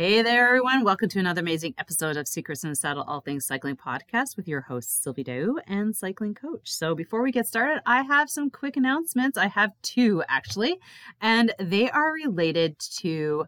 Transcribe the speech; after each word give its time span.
Hey 0.00 0.22
there, 0.22 0.48
everyone. 0.48 0.82
Welcome 0.82 1.10
to 1.10 1.18
another 1.18 1.42
amazing 1.42 1.74
episode 1.76 2.16
of 2.16 2.26
Secrets 2.26 2.64
in 2.64 2.70
the 2.70 2.74
Saddle 2.74 3.02
All 3.02 3.20
Things 3.20 3.44
Cycling 3.44 3.76
podcast 3.76 4.34
with 4.34 4.48
your 4.48 4.62
host, 4.62 5.02
Sylvie 5.02 5.22
Dow 5.22 5.56
and 5.66 5.94
cycling 5.94 6.32
coach. 6.32 6.72
So, 6.72 6.94
before 6.94 7.22
we 7.22 7.30
get 7.30 7.46
started, 7.46 7.82
I 7.84 8.00
have 8.04 8.30
some 8.30 8.48
quick 8.48 8.78
announcements. 8.78 9.36
I 9.36 9.48
have 9.48 9.72
two 9.82 10.24
actually, 10.26 10.78
and 11.20 11.52
they 11.58 11.90
are 11.90 12.14
related 12.14 12.78
to 13.00 13.44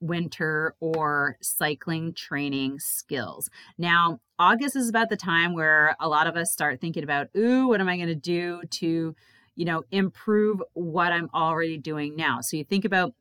winter 0.00 0.74
or 0.80 1.36
cycling 1.40 2.12
training 2.12 2.80
skills. 2.80 3.48
Now, 3.78 4.18
August 4.36 4.74
is 4.74 4.88
about 4.88 5.10
the 5.10 5.16
time 5.16 5.54
where 5.54 5.94
a 6.00 6.08
lot 6.08 6.26
of 6.26 6.36
us 6.36 6.50
start 6.50 6.80
thinking 6.80 7.04
about, 7.04 7.28
ooh, 7.36 7.68
what 7.68 7.80
am 7.80 7.88
I 7.88 7.94
going 7.94 8.08
to 8.08 8.16
do 8.16 8.62
to, 8.68 9.14
you 9.54 9.64
know, 9.64 9.84
improve 9.92 10.60
what 10.72 11.12
I'm 11.12 11.30
already 11.32 11.78
doing 11.78 12.16
now? 12.16 12.40
So, 12.40 12.56
you 12.56 12.64
think 12.64 12.84
about 12.84 13.14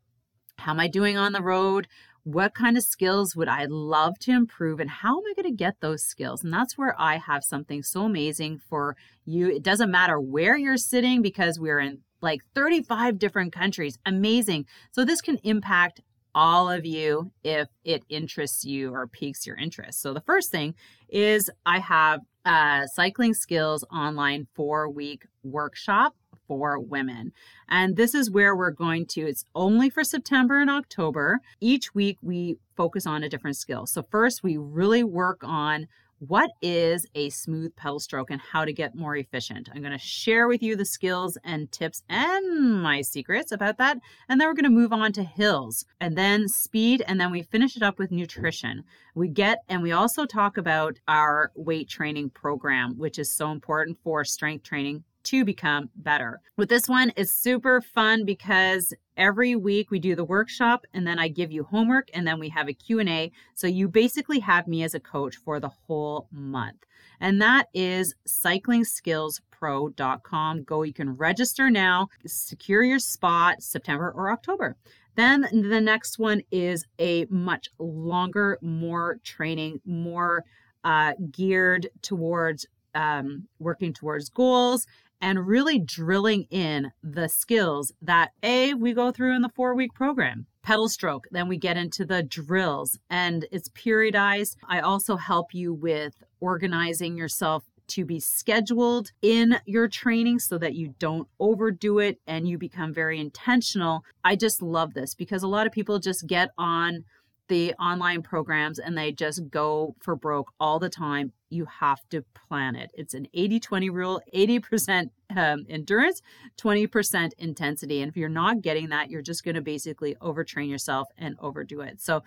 how 0.58 0.72
am 0.72 0.80
I 0.80 0.88
doing 0.88 1.18
on 1.18 1.34
the 1.34 1.42
road? 1.42 1.88
What 2.24 2.56
kind 2.56 2.78
of 2.78 2.84
skills 2.84 3.36
would 3.36 3.50
I 3.50 3.66
love 3.66 4.18
to 4.20 4.32
improve 4.32 4.80
and 4.80 4.90
how 4.90 5.18
am 5.18 5.24
I 5.30 5.34
going 5.42 5.52
to 5.52 5.58
get 5.58 5.76
those 5.82 6.04
skills? 6.04 6.44
And 6.44 6.54
that's 6.54 6.78
where 6.78 6.96
I 7.00 7.18
have 7.18 7.44
something 7.44 7.84
so 7.84 8.06
amazing 8.06 8.60
for 8.70 8.96
you. 9.26 9.50
It 9.50 9.64
doesn't 9.64 9.92
matter 9.92 10.20
where 10.20 10.58
you're 10.58 10.78
sitting 10.78 11.22
because 11.22 11.60
we're 11.60 11.80
in 11.80 12.00
like 12.22 12.40
35 12.56 13.20
different 13.20 13.52
countries. 13.52 13.98
Amazing. 14.06 14.66
So 14.92 15.04
this 15.04 15.22
can 15.22 15.38
impact 15.44 16.00
all 16.34 16.70
of 16.70 16.86
you 16.86 17.32
if 17.44 17.68
it 17.84 18.04
interests 18.10 18.64
you 18.64 18.94
or 18.94 19.06
piques 19.06 19.46
your 19.46 19.58
interest. 19.58 20.02
So 20.02 20.14
the 20.14 20.22
first 20.22 20.50
thing 20.50 20.74
is 21.10 21.50
I 21.66 21.80
have 21.80 22.22
a 22.46 22.84
cycling 22.94 23.34
skills 23.34 23.84
online 23.92 24.48
4 24.56 24.90
week 24.90 25.26
workshop 25.44 26.16
for 26.54 26.80
women. 26.80 27.32
And 27.68 27.96
this 27.96 28.14
is 28.14 28.30
where 28.30 28.56
we're 28.56 28.70
going 28.70 29.08
to, 29.08 29.22
it's 29.22 29.44
only 29.56 29.90
for 29.90 30.04
September 30.04 30.60
and 30.60 30.70
October. 30.70 31.40
Each 31.60 31.96
week 31.96 32.20
we 32.22 32.58
focus 32.78 33.08
on 33.08 33.24
a 33.24 33.30
different 33.30 33.58
skill. 33.58 33.88
So, 33.88 34.04
first, 34.04 34.44
we 34.44 34.56
really 34.56 35.04
work 35.04 35.40
on 35.42 35.88
what 36.20 36.52
is 36.62 37.08
a 37.16 37.30
smooth 37.32 37.76
pedal 37.76 38.00
stroke 38.00 38.30
and 38.30 38.40
how 38.40 38.64
to 38.66 38.72
get 38.72 38.96
more 38.96 39.16
efficient. 39.16 39.68
I'm 39.74 39.82
going 39.82 39.92
to 39.94 39.98
share 39.98 40.48
with 40.48 40.62
you 40.62 40.76
the 40.76 40.86
skills 40.86 41.38
and 41.44 41.72
tips 41.72 42.04
and 42.08 42.82
my 42.82 43.02
secrets 43.02 43.52
about 43.52 43.78
that. 43.80 43.98
And 44.30 44.40
then 44.40 44.48
we're 44.48 44.54
going 44.54 44.64
to 44.64 44.70
move 44.70 44.94
on 44.94 45.12
to 45.14 45.24
hills 45.24 45.86
and 46.00 46.18
then 46.18 46.48
speed. 46.48 47.04
And 47.08 47.20
then 47.20 47.32
we 47.32 47.42
finish 47.42 47.76
it 47.76 47.84
up 47.84 48.00
with 48.00 48.12
nutrition. 48.12 48.84
We 49.16 49.28
get, 49.28 49.64
and 49.68 49.82
we 49.82 49.92
also 49.92 50.26
talk 50.26 50.58
about 50.58 51.00
our 51.08 51.52
weight 51.56 51.90
training 51.90 52.30
program, 52.30 52.98
which 52.98 53.20
is 53.20 53.36
so 53.36 53.52
important 53.52 53.98
for 54.04 54.24
strength 54.24 54.64
training 54.64 55.04
to 55.24 55.46
become 55.46 55.90
better. 55.96 56.42
With 56.58 56.70
this 56.70 56.88
one, 56.88 57.12
it's 57.16 57.32
super 57.32 57.82
fun 57.82 58.26
because 58.26 58.94
every 59.18 59.56
week 59.56 59.92
we 59.92 60.00
do 60.00 60.16
the 60.16 60.24
workshop 60.24 60.86
and 60.94 61.06
then 61.06 61.20
I 61.20 61.28
give 61.28 61.52
you 61.52 61.64
homework 61.64 62.10
and 62.14 62.26
then 62.28 62.40
we 62.40 62.50
have 62.50 62.68
a 62.68 62.74
Q&A. 62.74 63.32
So 63.56 63.68
you 63.68 63.88
basically 63.88 64.40
have 64.40 64.68
me 64.68 64.84
as 64.84 64.94
a 64.94 65.00
coach 65.00 65.38
for 65.38 65.60
the 65.60 65.70
whole 65.70 66.28
month. 66.32 66.84
And 67.20 67.42
that 67.42 67.70
is 67.74 68.14
cyclingskillspro.com. 68.28 70.64
Go, 70.64 70.84
you 70.84 70.94
can 70.94 71.16
register 71.16 71.70
now, 71.70 72.10
secure 72.26 72.84
your 72.84 73.00
spot 73.00 73.64
September 73.64 74.12
or 74.12 74.32
October. 74.32 74.76
Then 75.16 75.48
the 75.52 75.80
next 75.80 76.18
one 76.18 76.42
is 76.52 76.86
a 77.00 77.28
much 77.30 77.70
longer, 77.78 78.58
more 78.62 79.20
training, 79.24 79.80
more 79.86 80.44
uh, 80.84 81.14
geared 81.32 81.88
towards 82.02 82.66
um, 82.96 83.48
working 83.60 83.94
towards 83.94 84.30
goals 84.30 84.88
and 85.24 85.48
really 85.48 85.80
drilling 85.80 86.46
in 86.52 86.92
the 87.02 87.30
skills 87.30 87.94
that 88.02 88.32
A, 88.44 88.74
we 88.74 88.94
go 88.94 89.10
through 89.10 89.34
in 89.34 89.42
the 89.42 89.48
four 89.56 89.74
week 89.74 89.94
program. 89.94 90.48
Pedal 90.64 90.90
stroke, 90.90 91.28
then 91.32 91.48
we 91.48 91.58
get 91.58 91.78
into 91.78 92.04
the 92.04 92.22
drills 92.22 93.00
and 93.10 93.46
it's 93.50 93.70
periodized. 93.70 94.58
I 94.68 94.82
also 94.82 95.16
help 95.16 95.54
you 95.54 95.74
with 95.74 96.14
organizing 96.42 97.18
yourself 97.18 97.64
to 97.88 98.04
be 98.04 98.20
scheduled 98.20 99.12
in 99.22 99.60
your 99.66 99.88
training 99.88 100.40
so 100.40 100.58
that 100.58 100.76
you 100.76 100.94
don't 101.00 101.30
overdo 101.40 102.00
it 102.00 102.20
and 102.28 102.46
you 102.46 102.58
become 102.58 102.94
very 102.94 103.18
intentional. 103.18 104.04
I 104.26 104.36
just 104.36 104.62
love 104.62 104.94
this 104.94 105.16
because 105.16 105.42
a 105.42 105.48
lot 105.48 105.68
of 105.68 105.72
people 105.72 106.00
just 106.00 106.28
get 106.28 106.50
on 106.58 107.06
the 107.48 107.74
online 107.76 108.24
programs 108.24 108.80
and 108.80 108.98
they 108.98 109.12
just 109.12 109.50
go 109.50 109.96
for 110.02 110.16
broke 110.16 110.52
all 110.60 110.80
the 110.80 110.90
time. 110.90 111.32
You 111.54 111.66
have 111.80 112.00
to 112.10 112.24
plan 112.48 112.76
it. 112.76 112.92
It's 112.96 113.14
an 113.14 113.28
80 113.34 113.60
20 113.60 113.90
rule 113.90 114.22
80% 114.34 115.10
um, 115.36 115.66
endurance, 115.70 116.22
20% 116.58 117.32
intensity. 117.38 118.02
And 118.02 118.10
if 118.10 118.18
you're 118.18 118.30
not 118.30 118.62
getting 118.62 118.90
that, 118.90 119.10
you're 119.10 119.22
just 119.22 119.44
going 119.44 119.56
to 119.56 119.62
basically 119.62 120.16
overtrain 120.16 120.70
yourself 120.70 121.08
and 121.18 121.36
overdo 121.40 121.82
it. 121.82 122.02
So, 122.02 122.24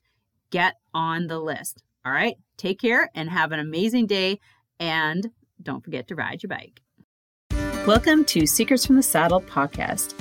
get 0.52 0.76
on 0.94 1.26
the 1.28 1.40
list. 1.40 1.84
All 2.06 2.12
right, 2.12 2.36
take 2.58 2.80
care 2.80 3.10
and 3.16 3.30
have 3.30 3.52
an 3.52 3.60
amazing 3.60 4.06
day. 4.08 4.40
And 4.80 5.32
don't 5.62 5.84
forget 5.84 6.08
to 6.08 6.16
ride 6.16 6.42
your 6.44 6.50
bike. 6.50 6.82
Welcome 7.88 8.26
to 8.26 8.46
Secrets 8.46 8.86
from 8.86 8.96
the 8.96 9.04
Saddle 9.04 9.42
podcast. 9.42 10.21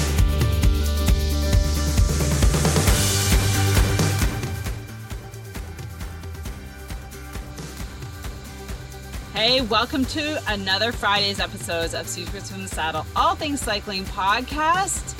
Hey, 9.43 9.61
welcome 9.61 10.05
to 10.05 10.39
another 10.53 10.91
Friday's 10.91 11.39
episodes 11.39 11.95
of 11.95 12.07
Secrets 12.07 12.51
from 12.51 12.61
the 12.61 12.67
Saddle, 12.67 13.07
all 13.15 13.33
things 13.33 13.59
cycling 13.59 14.03
podcast 14.03 15.15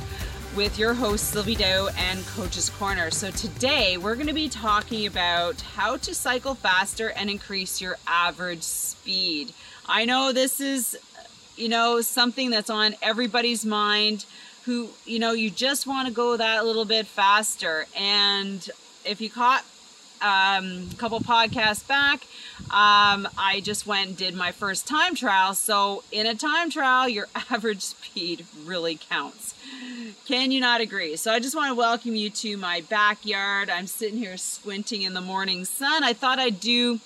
with 0.56 0.78
your 0.78 0.94
host 0.94 1.32
Sylvie 1.32 1.56
Dow 1.56 1.90
and 1.98 2.24
Coach's 2.28 2.70
Corner. 2.70 3.10
So 3.10 3.32
today 3.32 3.98
we're 3.98 4.14
going 4.14 4.28
to 4.28 4.34
be 4.34 4.48
talking 4.48 5.08
about 5.08 5.60
how 5.62 5.98
to 5.98 6.14
cycle 6.14 6.54
faster 6.54 7.10
and 7.10 7.32
increase 7.32 7.82
your 7.82 7.98
average 8.06 8.62
speed. 8.62 9.54
I 9.88 10.06
know 10.06 10.32
this 10.32 10.62
is 10.62 11.00
you 11.58 11.68
know 11.68 12.02
something 12.02 12.52
that's 12.52 12.70
on 12.70 12.94
everybody's 13.02 13.66
mind 13.66 14.28
who 14.66 14.90
you 15.04 15.18
know 15.18 15.32
you 15.32 15.50
just 15.50 15.88
want 15.88 16.08
to 16.08 16.14
go 16.14 16.38
that 16.38 16.64
little 16.64 16.86
bit 16.86 17.08
faster 17.08 17.88
and 17.98 18.70
if 19.04 19.20
you 19.20 19.32
caught 19.32 19.66
um, 20.22 20.90
a 20.92 20.96
couple 20.98 21.20
podcasts 21.20 21.88
back, 21.88 22.22
um, 22.66 23.28
I 23.38 23.62
just 23.64 23.86
went 23.88 24.08
and 24.10 24.18
did 24.18 24.36
my 24.36 24.52
first 24.52 24.88
time 24.88 25.16
trial. 25.16 25.54
So, 25.54 26.04
in 26.12 26.26
a 26.26 26.36
time 26.36 26.70
trial, 26.70 27.10
your 27.10 27.28
average 27.50 27.82
speed 27.82 28.46
really 28.66 28.98
counts. 28.98 29.56
Can 30.26 30.52
you 30.52 30.60
not 30.60 30.82
agree? 30.82 31.16
So, 31.16 31.32
I 31.32 31.40
just 31.40 31.56
want 31.56 31.70
to 31.70 31.76
welcome 31.76 32.16
you 32.16 32.30
to 32.30 32.58
my 32.58 32.82
backyard. 32.90 33.70
I'm 33.70 33.88
sitting 33.88 34.18
here 34.18 34.38
squinting 34.38 35.02
in 35.02 35.14
the 35.14 35.22
morning 35.22 35.66
sun. 35.66 36.04
I 36.04 36.14
thought 36.14 36.40
I'd 36.40 36.60
do 36.60 37.00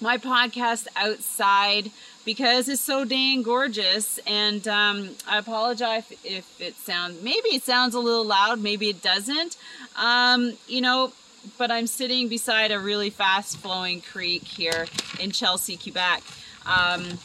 my 0.00 0.18
podcast 0.18 0.86
outside 0.96 1.90
because 2.24 2.68
it's 2.68 2.80
so 2.80 3.04
dang 3.04 3.42
gorgeous. 3.42 4.18
And 4.26 4.66
um, 4.68 5.10
I 5.28 5.38
apologize 5.38 6.04
if 6.24 6.60
it 6.60 6.74
sounds, 6.76 7.22
maybe 7.22 7.48
it 7.48 7.62
sounds 7.62 7.94
a 7.94 8.00
little 8.00 8.24
loud, 8.24 8.60
maybe 8.60 8.88
it 8.88 9.02
doesn't. 9.02 9.56
Um, 9.96 10.56
you 10.66 10.80
know, 10.80 11.12
but 11.58 11.70
I'm 11.70 11.86
sitting 11.86 12.28
beside 12.28 12.72
a 12.72 12.78
really 12.78 13.10
fast 13.10 13.58
flowing 13.58 14.00
creek 14.00 14.44
here 14.44 14.86
in 15.20 15.30
Chelsea, 15.30 15.76
Quebec. 15.76 16.22
Um, 16.66 17.18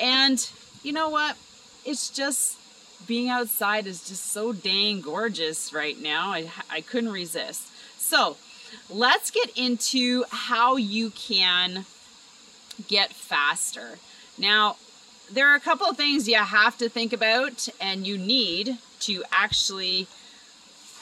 and 0.00 0.48
you 0.82 0.92
know 0.92 1.08
what? 1.08 1.36
It's 1.84 2.10
just 2.10 2.58
being 3.06 3.28
outside 3.28 3.86
is 3.86 4.06
just 4.08 4.32
so 4.32 4.52
dang 4.52 5.00
gorgeous 5.00 5.72
right 5.72 6.00
now. 6.00 6.30
I, 6.30 6.50
I 6.70 6.80
couldn't 6.80 7.12
resist. 7.12 7.68
So 7.98 8.36
let's 8.88 9.30
get 9.30 9.56
into 9.56 10.24
how 10.30 10.76
you 10.76 11.10
can 11.10 11.84
get 12.88 13.12
faster. 13.12 13.98
Now, 14.38 14.76
there 15.30 15.48
are 15.48 15.54
a 15.54 15.60
couple 15.60 15.86
of 15.86 15.96
things 15.96 16.28
you 16.28 16.36
have 16.36 16.76
to 16.78 16.88
think 16.88 17.12
about 17.12 17.68
and 17.80 18.06
you 18.06 18.18
need 18.18 18.78
to 19.00 19.24
actually 19.32 20.06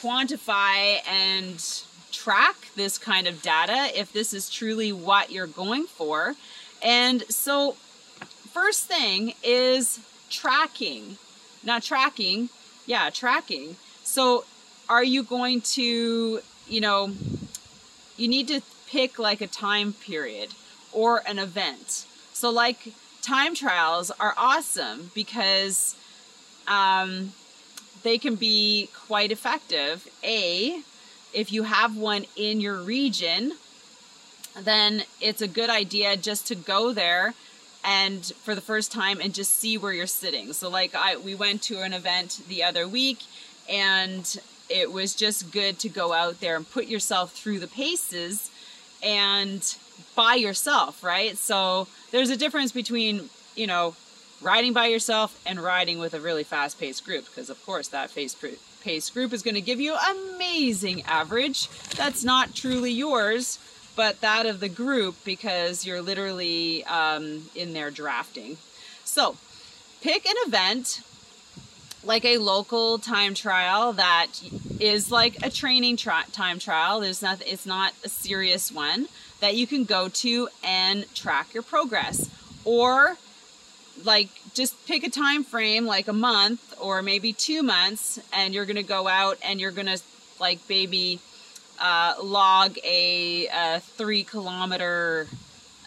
quantify 0.01 0.99
and 1.09 1.85
track 2.23 2.57
this 2.77 2.99
kind 2.99 3.27
of 3.27 3.43
data 3.43 3.91
if 3.99 4.13
this 4.13 4.33
is 4.33 4.49
truly 4.49 4.93
what 4.93 5.31
you're 5.31 5.47
going 5.47 5.85
for. 5.85 6.35
And 6.83 7.23
so, 7.29 7.73
first 8.53 8.87
thing 8.87 9.35
is 9.43 10.01
tracking. 10.31 11.17
Not 11.65 11.83
tracking, 11.83 12.49
yeah, 12.87 13.11
tracking. 13.11 13.77
So, 14.05 14.45
are 14.89 15.05
you 15.05 15.23
going 15.23 15.61
to, 15.77 16.41
you 16.69 16.81
know, 16.81 17.13
you 18.17 18.29
need 18.29 18.49
to 18.49 18.61
pick 18.93 19.19
like 19.19 19.41
a 19.41 19.47
time 19.47 19.95
period 19.95 20.51
or 20.93 21.23
an 21.27 21.39
event. 21.39 22.07
So, 22.35 22.51
like, 22.51 22.93
time 23.23 23.55
trials 23.55 24.11
are 24.21 24.35
awesome 24.37 25.11
because 25.15 25.97
um, 26.69 27.33
they 28.03 28.19
can 28.19 28.35
be 28.35 28.91
quite 29.07 29.33
effective. 29.33 30.07
A, 30.23 30.83
if 31.33 31.53
you 31.53 31.65
have 31.65 31.97
one 31.97 32.27
in 32.37 32.61
your 32.61 32.79
region, 32.79 33.53
then 34.61 35.05
it's 35.21 35.43
a 35.43 35.49
good 35.49 35.71
idea 35.71 36.17
just 36.17 36.47
to 36.49 36.55
go 36.55 36.93
there 36.93 37.35
and 37.85 38.33
for 38.45 38.55
the 38.55 38.61
first 38.61 38.93
time 38.93 39.21
and 39.21 39.35
just 39.35 39.57
see 39.57 39.77
where 39.77 39.93
you're 39.93 40.07
sitting. 40.07 40.53
So 40.53 40.69
like 40.69 40.95
I 40.95 41.17
we 41.17 41.35
went 41.35 41.63
to 41.63 41.81
an 41.81 41.93
event 41.93 42.41
the 42.49 42.63
other 42.63 42.87
week 42.87 43.21
and 43.69 44.39
it 44.69 44.93
was 44.93 45.15
just 45.15 45.53
good 45.53 45.79
to 45.81 45.89
go 45.89 46.13
out 46.13 46.41
there 46.41 46.57
and 46.57 46.71
put 46.71 46.87
yourself 46.87 47.33
through 47.33 47.59
the 47.59 47.67
paces 47.67 48.51
and 49.03 49.77
by 50.15 50.35
yourself, 50.35 51.03
right? 51.03 51.37
So 51.37 51.89
there's 52.11 52.31
a 52.31 52.37
difference 52.37 52.73
between, 52.73 53.29
you 53.57 53.67
know, 53.67 53.97
riding 54.41 54.73
by 54.73 54.87
yourself 54.87 55.41
and 55.47 55.63
riding 55.63 55.99
with 55.99 56.15
a 56.15 56.21
really 56.21 56.45
fast 56.45 56.79
paced 56.79 57.05
group 57.05 57.27
because 57.27 57.51
of 57.51 57.65
course 57.65 57.89
that 57.89 58.11
fast 58.11 58.41
paced 58.83 59.15
group 59.15 59.33
is 59.33 59.43
going 59.43 59.55
to 59.55 59.61
give 59.61 59.81
you 59.81 59.95
amazing 59.95 61.03
average. 61.03 61.69
That's 61.97 62.25
not 62.25 62.55
truly 62.55 62.93
yours 62.93 63.59
but 63.95 64.21
that 64.21 64.47
of 64.47 64.61
the 64.61 64.69
group 64.69 65.17
because 65.25 65.87
you're 65.87 66.03
literally 66.03 66.85
um, 66.85 67.45
in 67.55 67.73
there 67.73 67.91
drafting. 67.91 68.57
So 69.05 69.37
pick 70.01 70.27
an 70.27 70.37
event 70.47 71.03
like 72.05 72.25
a 72.25 72.39
local 72.39 72.99
time 72.99 73.35
trial 73.35 73.93
that 73.93 74.29
is 74.81 75.13
like 75.13 75.45
a 75.45 75.51
training 75.51 75.97
time 75.97 76.59
trial. 76.59 77.01
There's 77.01 77.23
not 77.23 77.43
it's 77.47 77.67
not 77.67 77.93
a 78.05 78.09
serious 78.09 78.73
one 78.73 79.09
that 79.41 79.55
you 79.57 79.67
can 79.67 79.85
go 79.85 80.09
to 80.09 80.49
and 80.65 81.13
track 81.15 81.55
your 81.55 81.63
progress. 81.63 82.31
Or 82.65 83.17
like 84.05 84.31
just 84.55 84.87
pick 84.87 85.05
a 85.05 85.11
time 85.11 85.45
frame 85.45 85.87
like 85.87 86.09
a 86.09 86.13
month 86.13 86.75
or 86.81 87.03
maybe 87.03 87.33
two 87.33 87.63
months 87.63 88.21
and 88.33 88.55
you're 88.55 88.67
gonna 88.67 88.83
go 88.83 89.09
out 89.09 89.39
and 89.45 89.61
you're 89.61 89.71
gonna 89.71 89.97
like 90.39 90.59
maybe 90.69 91.21
uh, 91.81 92.15
log 92.23 92.77
a, 92.85 93.49
a, 93.49 93.81
three 93.81 94.25
kilometer 94.25 95.27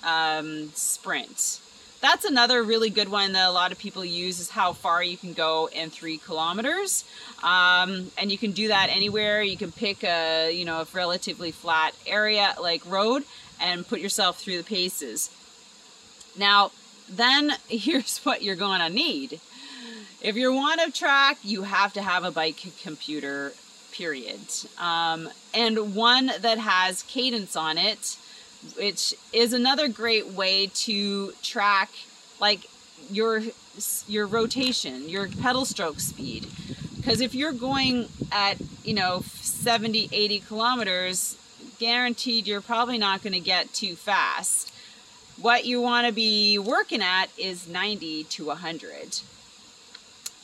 um, 0.03 0.69
sprint. 0.73 1.59
That's 2.01 2.25
another 2.25 2.61
really 2.63 2.89
good 2.89 3.09
one 3.09 3.33
that 3.33 3.47
a 3.47 3.51
lot 3.51 3.71
of 3.71 3.79
people 3.79 4.03
use 4.03 4.39
is 4.39 4.49
how 4.49 4.73
far 4.73 5.01
you 5.01 5.17
can 5.17 5.33
go 5.33 5.69
in 5.71 5.89
three 5.89 6.17
kilometers. 6.17 7.05
Um, 7.41 8.11
and 8.17 8.31
you 8.31 8.37
can 8.37 8.51
do 8.51 8.67
that 8.67 8.89
anywhere. 8.89 9.41
You 9.41 9.57
can 9.57 9.71
pick 9.71 10.03
a 10.03 10.51
you 10.51 10.65
know 10.65 10.81
a 10.81 10.87
relatively 10.93 11.51
flat 11.51 11.95
area 12.05 12.53
like 12.61 12.85
road 12.85 13.23
and 13.59 13.87
put 13.87 13.99
yourself 13.99 14.39
through 14.39 14.57
the 14.57 14.63
paces. 14.63 15.29
Now 16.37 16.71
then 17.09 17.53
here's 17.67 18.19
what 18.19 18.41
you're 18.43 18.55
going 18.55 18.79
to 18.79 18.89
need. 18.89 19.39
If 20.21 20.35
you 20.35 20.53
want 20.53 20.81
to 20.81 20.91
track, 20.91 21.37
you 21.43 21.63
have 21.63 21.93
to 21.93 22.01
have 22.01 22.23
a 22.23 22.31
bike 22.31 22.63
computer, 22.81 23.53
period. 23.91 24.39
Um, 24.79 25.29
and 25.53 25.95
one 25.95 26.31
that 26.39 26.57
has 26.57 27.03
cadence 27.03 27.55
on 27.55 27.77
it, 27.77 28.17
which 28.77 29.13
is 29.31 29.53
another 29.53 29.87
great 29.87 30.27
way 30.27 30.67
to 30.73 31.31
track 31.43 31.91
like 32.39 32.61
your 33.11 33.41
your 34.07 34.25
rotation, 34.25 35.07
your 35.09 35.27
pedal 35.27 35.65
stroke 35.65 35.99
speed. 35.99 36.47
Because 36.95 37.21
if 37.21 37.35
you're 37.35 37.51
going 37.51 38.07
at, 38.31 38.57
you 38.83 38.93
know, 38.93 39.21
70, 39.41 40.09
80 40.11 40.39
kilometers, 40.39 41.37
guaranteed 41.77 42.47
you're 42.47 42.61
probably 42.61 42.97
not 42.97 43.21
going 43.21 43.33
to 43.33 43.39
get 43.39 43.73
too 43.73 43.95
fast. 43.95 44.73
What 45.41 45.65
you 45.65 45.81
want 45.81 46.07
to 46.07 46.13
be 46.13 46.57
working 46.57 47.01
at 47.01 47.27
is 47.37 47.67
90 47.67 48.23
to 48.25 48.45
100. 48.45 49.19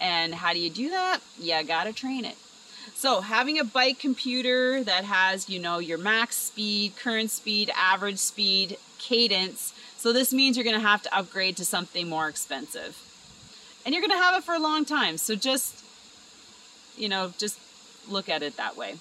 And 0.01 0.35
how 0.35 0.51
do 0.51 0.59
you 0.59 0.69
do 0.69 0.89
that? 0.89 1.19
You 1.39 1.63
got 1.63 1.85
to 1.85 1.93
train 1.93 2.25
it. 2.25 2.35
So 2.93 3.21
having 3.21 3.57
a 3.57 3.63
bike 3.63 3.99
computer 3.99 4.83
that 4.83 5.05
has, 5.05 5.49
you 5.49 5.59
know, 5.59 5.79
your 5.79 5.97
max 5.97 6.35
speed, 6.35 6.95
current 6.97 7.31
speed, 7.31 7.71
average 7.75 8.17
speed, 8.19 8.77
cadence. 8.97 9.73
So 9.97 10.11
this 10.11 10.33
means 10.33 10.57
you're 10.57 10.63
going 10.63 10.79
to 10.79 10.85
have 10.85 11.01
to 11.03 11.17
upgrade 11.17 11.57
to 11.57 11.65
something 11.65 12.09
more 12.09 12.27
expensive. 12.27 12.97
And 13.85 13.93
you're 13.93 14.01
going 14.01 14.11
to 14.11 14.17
have 14.17 14.35
it 14.37 14.43
for 14.43 14.53
a 14.53 14.59
long 14.59 14.85
time. 14.85 15.17
So 15.17 15.35
just, 15.35 15.83
you 16.97 17.09
know, 17.09 17.33
just 17.37 17.59
look 18.09 18.29
at 18.29 18.43
it 18.43 18.57
that 18.57 18.75
way. 18.75 18.95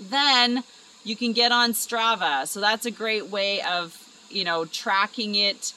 Then 0.00 0.64
you 1.04 1.16
can 1.16 1.32
get 1.32 1.52
on 1.52 1.72
Strava. 1.72 2.46
So 2.46 2.60
that's 2.60 2.86
a 2.86 2.90
great 2.90 3.26
way 3.28 3.62
of 3.62 3.99
you 4.30 4.44
know, 4.44 4.64
tracking 4.64 5.34
it 5.34 5.72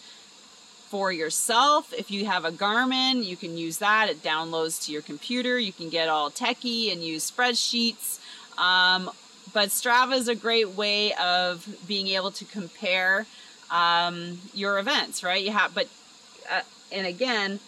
for 0.90 1.12
yourself. 1.12 1.92
If 1.92 2.12
you 2.12 2.26
have 2.26 2.46
a 2.46 2.52
Garmin, 2.52 3.26
you 3.26 3.36
can 3.36 3.58
use 3.58 3.80
that. 3.80 4.10
It 4.10 4.22
downloads 4.22 4.86
to 4.86 4.92
your 4.92 5.02
computer. 5.02 5.58
You 5.58 5.74
can 5.74 5.90
get 5.90 6.08
all 6.08 6.30
techie 6.30 6.92
and 6.92 7.04
use 7.04 7.30
spreadsheets. 7.30 8.20
Um, 8.60 9.10
but 9.54 9.70
Strava 9.70 10.14
is 10.14 10.28
a 10.28 10.36
great 10.36 10.70
way 10.70 11.14
of 11.14 11.68
being 11.88 12.08
able 12.10 12.32
to 12.32 12.46
compare 12.46 13.26
um, 13.72 14.40
your 14.54 14.78
events, 14.78 15.24
right? 15.24 15.44
You 15.44 15.52
have, 15.52 15.74
but, 15.74 15.88
uh, 16.52 16.62
and 16.92 17.08
again, 17.08 17.60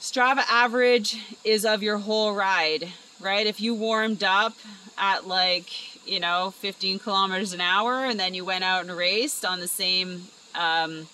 Strava 0.00 0.44
average 0.48 1.16
is 1.44 1.64
of 1.64 1.82
your 1.82 1.98
whole 1.98 2.34
ride, 2.34 2.88
right? 3.20 3.46
If 3.46 3.60
you 3.60 3.74
warmed 3.74 4.22
up 4.22 4.54
at 4.98 5.26
like 5.26 5.70
you 6.08 6.20
know, 6.20 6.52
15 6.58 6.98
kilometers 6.98 7.52
an 7.52 7.60
hour, 7.60 8.04
and 8.04 8.18
then 8.18 8.34
you 8.34 8.44
went 8.44 8.64
out 8.64 8.82
and 8.82 8.96
raced 8.96 9.44
on 9.44 9.60
the 9.60 9.68
same 9.68 10.22
um, 10.54 11.06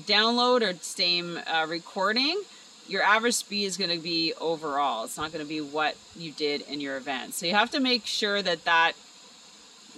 download 0.00 0.62
or 0.62 0.76
same 0.80 1.38
uh, 1.46 1.66
recording, 1.68 2.40
your 2.86 3.02
average 3.02 3.34
speed 3.34 3.64
is 3.64 3.76
going 3.76 3.90
to 3.90 3.98
be 3.98 4.34
overall. 4.40 5.04
It's 5.04 5.16
not 5.16 5.32
going 5.32 5.44
to 5.44 5.48
be 5.48 5.60
what 5.60 5.96
you 6.16 6.32
did 6.32 6.62
in 6.62 6.80
your 6.80 6.96
event. 6.96 7.34
So 7.34 7.46
you 7.46 7.54
have 7.54 7.70
to 7.70 7.80
make 7.80 8.06
sure 8.06 8.42
that 8.42 8.64
that 8.64 8.92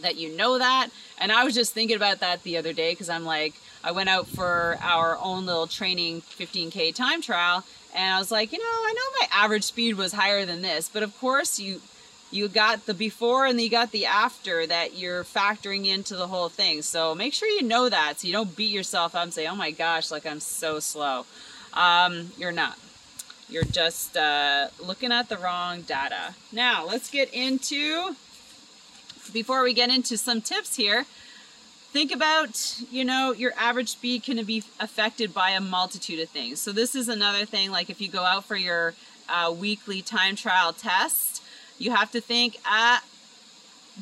that 0.03 0.17
you 0.17 0.37
know 0.37 0.59
that. 0.59 0.89
And 1.19 1.33
I 1.33 1.45
was 1.45 1.55
just 1.55 1.73
thinking 1.73 1.97
about 1.97 2.21
that 2.21 2.43
the 2.43 2.59
other 2.59 2.75
day 2.75 2.93
because 2.93 3.09
I'm 3.09 3.25
like, 3.25 3.55
I 3.83 3.93
went 3.93 4.11
out 4.11 4.27
for 4.27 4.77
our 4.83 5.17
own 5.23 5.47
little 5.47 5.67
training 5.67 6.21
15k 6.21 6.95
time 6.95 7.23
trial, 7.23 7.65
and 7.95 8.15
I 8.15 8.19
was 8.19 8.31
like, 8.31 8.53
you 8.53 8.59
know, 8.59 8.65
I 8.65 8.95
know 8.95 9.19
my 9.21 9.45
average 9.45 9.65
speed 9.65 9.95
was 9.95 10.13
higher 10.13 10.45
than 10.45 10.61
this, 10.61 10.91
but 10.93 11.03
of 11.03 11.19
course 11.19 11.59
you 11.59 11.81
you 12.31 12.49
got 12.49 12.87
the 12.87 12.95
before 12.95 13.47
and 13.47 13.61
you 13.61 13.71
got 13.71 13.93
the 13.93 14.05
after 14.07 14.67
that 14.67 14.97
you're 14.97 15.25
factoring 15.25 15.87
into 15.87 16.17
the 16.17 16.27
whole 16.27 16.49
thing. 16.49 16.83
So 16.83 17.15
make 17.15 17.33
sure 17.33 17.49
you 17.49 17.63
know 17.63 17.89
that 17.89 18.21
so 18.21 18.27
you 18.27 18.33
don't 18.33 18.57
beat 18.57 18.73
yourself 18.73 19.15
up 19.15 19.23
and 19.23 19.33
say, 19.33 19.47
oh 19.47 19.55
my 19.55 19.71
gosh, 19.71 20.11
like 20.11 20.27
I'm 20.27 20.41
so 20.41 20.81
slow. 20.81 21.25
Um, 21.73 22.33
you're 22.37 22.53
not. 22.53 22.79
You're 23.49 23.65
just 23.65 24.17
uh, 24.17 24.69
looking 24.85 25.13
at 25.13 25.29
the 25.29 25.39
wrong 25.39 25.83
data. 25.83 26.35
Now, 26.51 26.85
let's 26.85 27.09
get 27.11 27.33
into, 27.33 28.17
before 29.33 29.63
we 29.63 29.73
get 29.73 29.89
into 29.89 30.17
some 30.17 30.41
tips 30.41 30.75
here, 30.75 31.05
think 31.93 32.13
about, 32.13 32.83
you 32.91 33.05
know, 33.05 33.33
your 33.33 33.53
average 33.57 33.91
speed 33.91 34.25
can 34.25 34.45
be 34.45 34.65
affected 34.81 35.33
by 35.33 35.51
a 35.51 35.61
multitude 35.61 36.19
of 36.19 36.29
things. 36.29 36.61
So 36.61 36.73
this 36.73 36.97
is 36.97 37.09
another 37.09 37.45
thing, 37.45 37.71
like 37.71 37.89
if 37.89 38.01
you 38.01 38.09
go 38.09 38.25
out 38.25 38.45
for 38.45 38.57
your 38.57 38.95
uh, 39.29 39.55
weekly 39.57 40.03
time 40.03 40.35
trial 40.35 40.73
test, 40.73 41.36
you 41.79 41.91
have 41.91 42.11
to 42.13 42.21
think, 42.21 42.59
ah, 42.65 43.03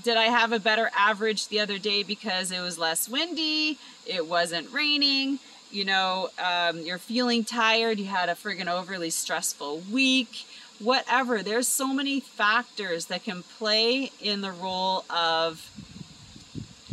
did 0.02 0.16
I 0.16 0.24
have 0.24 0.52
a 0.52 0.58
better 0.58 0.90
average 0.96 1.48
the 1.48 1.60
other 1.60 1.78
day 1.78 2.02
because 2.02 2.50
it 2.50 2.60
was 2.60 2.78
less 2.78 3.08
windy, 3.08 3.78
it 4.06 4.26
wasn't 4.26 4.72
raining, 4.72 5.38
you 5.70 5.84
know, 5.84 6.30
um, 6.38 6.78
you're 6.80 6.98
feeling 6.98 7.44
tired, 7.44 7.98
you 7.98 8.06
had 8.06 8.28
a 8.28 8.34
friggin' 8.34 8.68
overly 8.68 9.10
stressful 9.10 9.82
week, 9.90 10.46
whatever. 10.78 11.42
There's 11.42 11.68
so 11.68 11.92
many 11.92 12.20
factors 12.20 13.06
that 13.06 13.24
can 13.24 13.42
play 13.42 14.12
in 14.20 14.40
the 14.40 14.50
role 14.50 15.04
of 15.10 15.70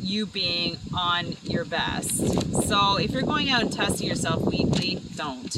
you 0.01 0.25
being 0.25 0.77
on 0.95 1.35
your 1.43 1.65
best. 1.65 2.17
So 2.67 2.97
if 2.97 3.11
you're 3.11 3.21
going 3.21 3.49
out 3.49 3.61
and 3.61 3.71
testing 3.71 4.07
yourself 4.07 4.43
weekly, 4.43 5.01
don't. 5.15 5.55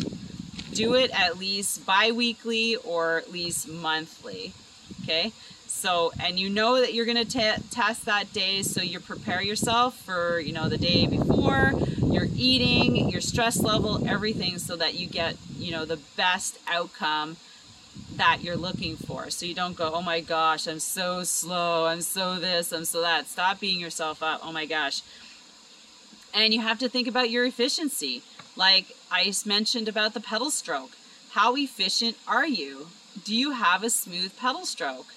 Do 0.73 0.95
it 0.95 1.11
at 1.11 1.37
least 1.37 1.85
bi 1.85 2.11
weekly 2.11 2.75
or 2.75 3.17
at 3.17 3.31
least 3.31 3.69
monthly. 3.69 4.53
Okay? 5.01 5.31
So, 5.67 6.13
and 6.19 6.39
you 6.39 6.49
know 6.49 6.79
that 6.79 6.93
you're 6.93 7.05
to 7.05 7.25
test 7.25 8.05
that 8.05 8.31
day, 8.31 8.61
so 8.61 8.81
you 8.81 8.99
prepare 8.99 9.41
yourself 9.41 9.97
for, 9.97 10.39
you 10.39 10.53
know, 10.53 10.69
the 10.69 10.77
day 10.77 11.07
before, 11.07 11.73
your 12.05 12.27
eating, 12.35 13.09
your 13.09 13.21
stress 13.21 13.59
level, 13.59 14.07
everything, 14.07 14.59
so 14.59 14.75
that 14.77 14.93
you 14.93 15.07
get, 15.07 15.35
you 15.57 15.71
know, 15.71 15.83
the 15.83 15.99
best 16.15 16.59
outcome 16.67 17.37
that 18.15 18.43
you're 18.43 18.55
looking 18.55 18.95
for. 18.95 19.29
So 19.29 19.45
you 19.45 19.53
don't 19.53 19.75
go, 19.75 19.91
oh 19.93 20.01
my 20.01 20.21
gosh, 20.21 20.67
I'm 20.67 20.79
so 20.79 21.23
slow, 21.23 21.87
I'm 21.87 22.01
so 22.01 22.39
this, 22.39 22.71
I'm 22.71 22.85
so 22.85 23.01
that. 23.01 23.27
Stop 23.27 23.59
beating 23.59 23.79
yourself 23.79 24.23
up. 24.23 24.41
Oh 24.43 24.51
my 24.51 24.65
gosh. 24.65 25.01
And 26.33 26.53
you 26.53 26.61
have 26.61 26.79
to 26.79 26.89
think 26.89 27.07
about 27.07 27.29
your 27.29 27.45
efficiency. 27.45 28.21
Like 28.55 28.95
I 29.11 29.33
mentioned 29.45 29.87
about 29.87 30.13
the 30.13 30.19
pedal 30.19 30.51
stroke. 30.51 30.91
How 31.31 31.55
efficient 31.55 32.15
are 32.27 32.47
you? 32.47 32.87
Do 33.23 33.35
you 33.35 33.51
have 33.51 33.83
a 33.83 33.89
smooth 33.89 34.37
pedal 34.37 34.65
stroke? 34.65 35.07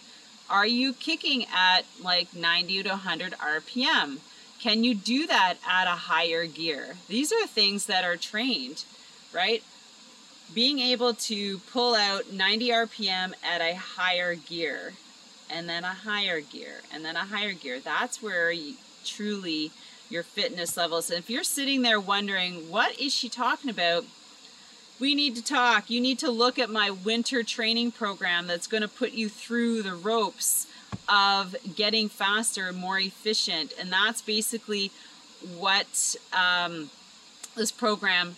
Are 0.49 0.67
you 0.67 0.93
kicking 0.93 1.47
at 1.53 1.83
like 2.03 2.35
90 2.35 2.85
to 2.85 2.89
100 2.91 3.33
RPM? 3.33 4.19
Can 4.61 4.85
you 4.85 4.95
do 4.95 5.27
that 5.27 5.55
at 5.69 5.87
a 5.87 5.91
higher 5.91 6.47
gear? 6.47 6.97
These 7.09 7.33
are 7.33 7.47
things 7.47 7.87
that 7.87 8.05
are 8.05 8.17
trained, 8.17 8.85
right? 9.33 9.63
being 10.55 10.79
able 10.79 11.15
to 11.15 11.59
pull 11.59 11.95
out 11.95 12.33
90 12.33 12.69
RPM 12.71 13.33
at 13.43 13.61
a 13.61 13.75
higher 13.75 14.35
gear 14.35 14.95
and 15.51 15.69
then 15.69 15.85
a 15.85 15.89
higher 15.89 16.41
gear 16.41 16.83
and 16.93 17.05
then 17.05 17.17
a 17.17 17.25
higher 17.25 17.53
gear, 17.53 17.81
that's 17.81 18.23
where 18.23 18.51
you, 18.51 18.75
truly 19.05 19.71
your 20.09 20.23
fitness 20.23 20.77
levels. 20.77 21.11
And 21.11 21.19
if 21.19 21.29
you're 21.29 21.45
sitting 21.45 21.83
there 21.83 22.01
wondering, 22.01 22.71
what 22.71 22.99
is 23.01 23.13
she 23.13 23.29
talking 23.29 23.71
about? 23.71 24.05
We 24.99 25.15
need 25.15 25.37
to 25.37 25.45
talk. 25.45 25.91
You 25.91 26.01
need 26.01 26.19
to 26.21 26.31
look 26.31 26.59
at 26.59 26.71
my 26.71 26.91
winter 26.91 27.43
training 27.43 27.93
program 27.93 28.47
that's 28.47 28.67
going 28.67 28.83
to 28.83 28.89
put 28.89 29.13
you 29.13 29.29
through 29.29 29.83
the 29.83 29.95
ropes 29.95 30.67
of 31.09 31.55
getting 31.75 32.09
faster, 32.09 32.73
more 32.73 32.99
efficient. 32.99 33.75
And 33.79 33.93
that's 33.93 34.23
basically 34.23 34.91
what 35.57 36.17
um, 36.33 36.91
this 37.57 37.71
program 37.71 38.37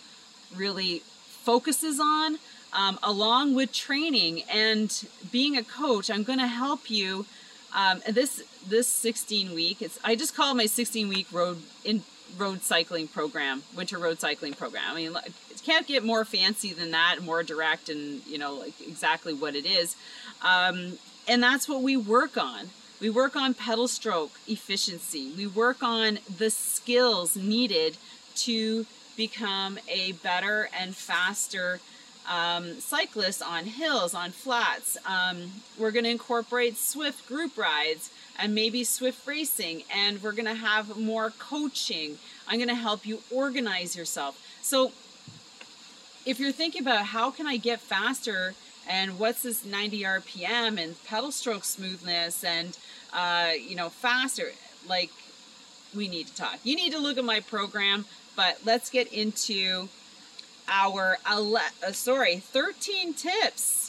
really 0.55 1.03
focuses 1.27 2.01
on, 2.01 2.39
um, 2.73 2.99
along 3.03 3.55
with 3.55 3.73
training 3.73 4.43
and 4.53 5.09
being 5.31 5.57
a 5.57 5.63
coach. 5.63 6.11
I'm 6.11 6.25
going 6.25 6.41
to 6.41 6.49
help 6.49 6.91
you. 6.91 7.27
Um, 7.77 8.01
this 8.09 8.43
this 8.67 8.89
16 8.89 9.55
week, 9.55 9.83
it's 9.83 9.99
I 10.03 10.17
just 10.17 10.35
call 10.35 10.55
my 10.55 10.65
16 10.65 11.07
week 11.07 11.27
road 11.31 11.59
in 11.85 12.03
road 12.37 12.63
cycling 12.63 13.09
program, 13.09 13.63
winter 13.77 13.99
road 13.99 14.21
cycling 14.21 14.55
program. 14.55 14.85
I 14.89 14.95
mean, 14.95 15.17
it 15.17 15.63
can't 15.65 15.87
get 15.87 16.05
more 16.05 16.25
fancy 16.25 16.73
than 16.73 16.91
that, 16.93 17.23
more 17.23 17.43
direct, 17.43 17.89
and 17.89 18.25
you 18.27 18.39
know, 18.39 18.55
like 18.55 18.81
exactly 18.81 19.35
what 19.35 19.55
it 19.55 19.67
is. 19.67 19.97
Um, 20.43 20.99
and 21.27 21.43
that's 21.43 21.69
what 21.69 21.83
we 21.83 21.97
work 21.97 22.37
on. 22.37 22.71
We 23.01 23.11
work 23.11 23.37
on 23.37 23.55
pedal 23.55 23.87
stroke 23.87 24.33
efficiency. 24.47 25.33
We 25.37 25.47
work 25.47 25.83
on 25.83 26.19
the 26.39 26.51
skills 26.51 27.37
needed 27.37 27.97
to 28.37 28.87
become 29.17 29.79
a 29.89 30.13
better 30.13 30.69
and 30.79 30.97
faster 30.97 31.81
um, 32.29 32.81
cyclist 32.81 33.43
on 33.43 33.65
hills, 33.65 34.15
on 34.15 34.31
flats. 34.31 34.97
Um, 35.07 35.51
we're 35.79 35.91
going 35.91 36.05
to 36.05 36.11
incorporate 36.11 36.75
Zwift 36.75 37.27
group 37.27 37.57
rides 37.57 38.11
and 38.39 38.55
maybe 38.55 38.83
Zwift 38.83 39.27
racing, 39.27 39.83
and 39.95 40.23
we're 40.23 40.33
to 40.47 40.55
have 40.55 40.97
more 40.97 41.31
coaching. 41.39 42.19
I'm 42.47 42.59
to 42.69 42.75
help 42.75 43.07
you 43.07 43.21
organize 43.31 43.97
yourself. 43.97 44.41
So, 44.63 44.93
if 46.25 46.39
you're 46.39 46.53
thinking 46.53 46.83
about 46.83 47.07
how 47.07 47.31
can 47.31 47.47
I 47.47 47.57
get 47.57 47.81
faster 47.81 48.55
and 48.89 49.19
what's 49.19 49.43
this 49.43 49.65
90 49.65 50.03
RPM 50.03 50.83
and 50.83 51.03
pedal 51.05 51.33
stroke 51.33 51.65
smoothness 51.65 52.45
and 52.45 52.77
uh, 53.13 53.53
you 53.59 53.77
know 53.77 53.89
faster, 53.89 54.51
like 54.89 55.11
we 55.95 56.09
need 56.09 56.27
to 56.29 56.35
talk. 56.35 56.59
You 56.65 56.77
need 56.77 56.93
to 56.93 56.99
look 56.99 57.19
at 57.19 57.25
my 57.25 57.41
program. 57.41 58.05
But 58.39 58.61
let's 58.65 58.89
get 58.89 59.13
into 59.13 59.89
our, 60.69 61.19
ele- 61.29 61.57
uh, 61.57 61.91
sorry, 61.91 62.37
13 62.37 63.15
tips. 63.15 63.88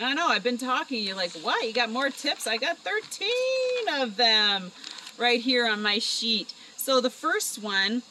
I 0.00 0.14
know, 0.14 0.28
I've 0.28 0.44
been 0.44 0.58
talking. 0.58 1.02
You're 1.02 1.16
like, 1.16 1.32
what? 1.32 1.66
You 1.66 1.72
got 1.72 1.90
more 1.90 2.10
tips? 2.10 2.46
I 2.46 2.56
got 2.56 2.78
13 2.78 3.28
of 4.00 4.16
them 4.16 4.70
right 5.18 5.40
here 5.40 5.66
on 5.68 5.82
my 5.82 5.98
sheet. 5.98 6.54
So 6.76 7.00
the 7.00 7.10
first 7.10 7.62
one 7.62 8.02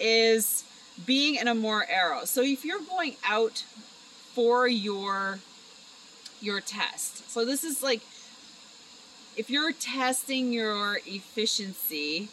is 0.00 0.64
being 1.06 1.36
in 1.36 1.46
a 1.46 1.54
more 1.54 1.86
aero. 1.88 2.24
So 2.24 2.42
if 2.42 2.64
you're 2.64 2.80
going 2.80 3.16
out 3.24 3.64
for 4.34 4.66
your 4.68 5.38
your 6.40 6.60
test. 6.60 7.28
So 7.30 7.44
this 7.44 7.64
is 7.64 7.82
like 7.82 8.00
if 9.36 9.50
you're 9.50 9.72
testing 9.72 10.52
your 10.52 11.00
efficiency 11.04 12.28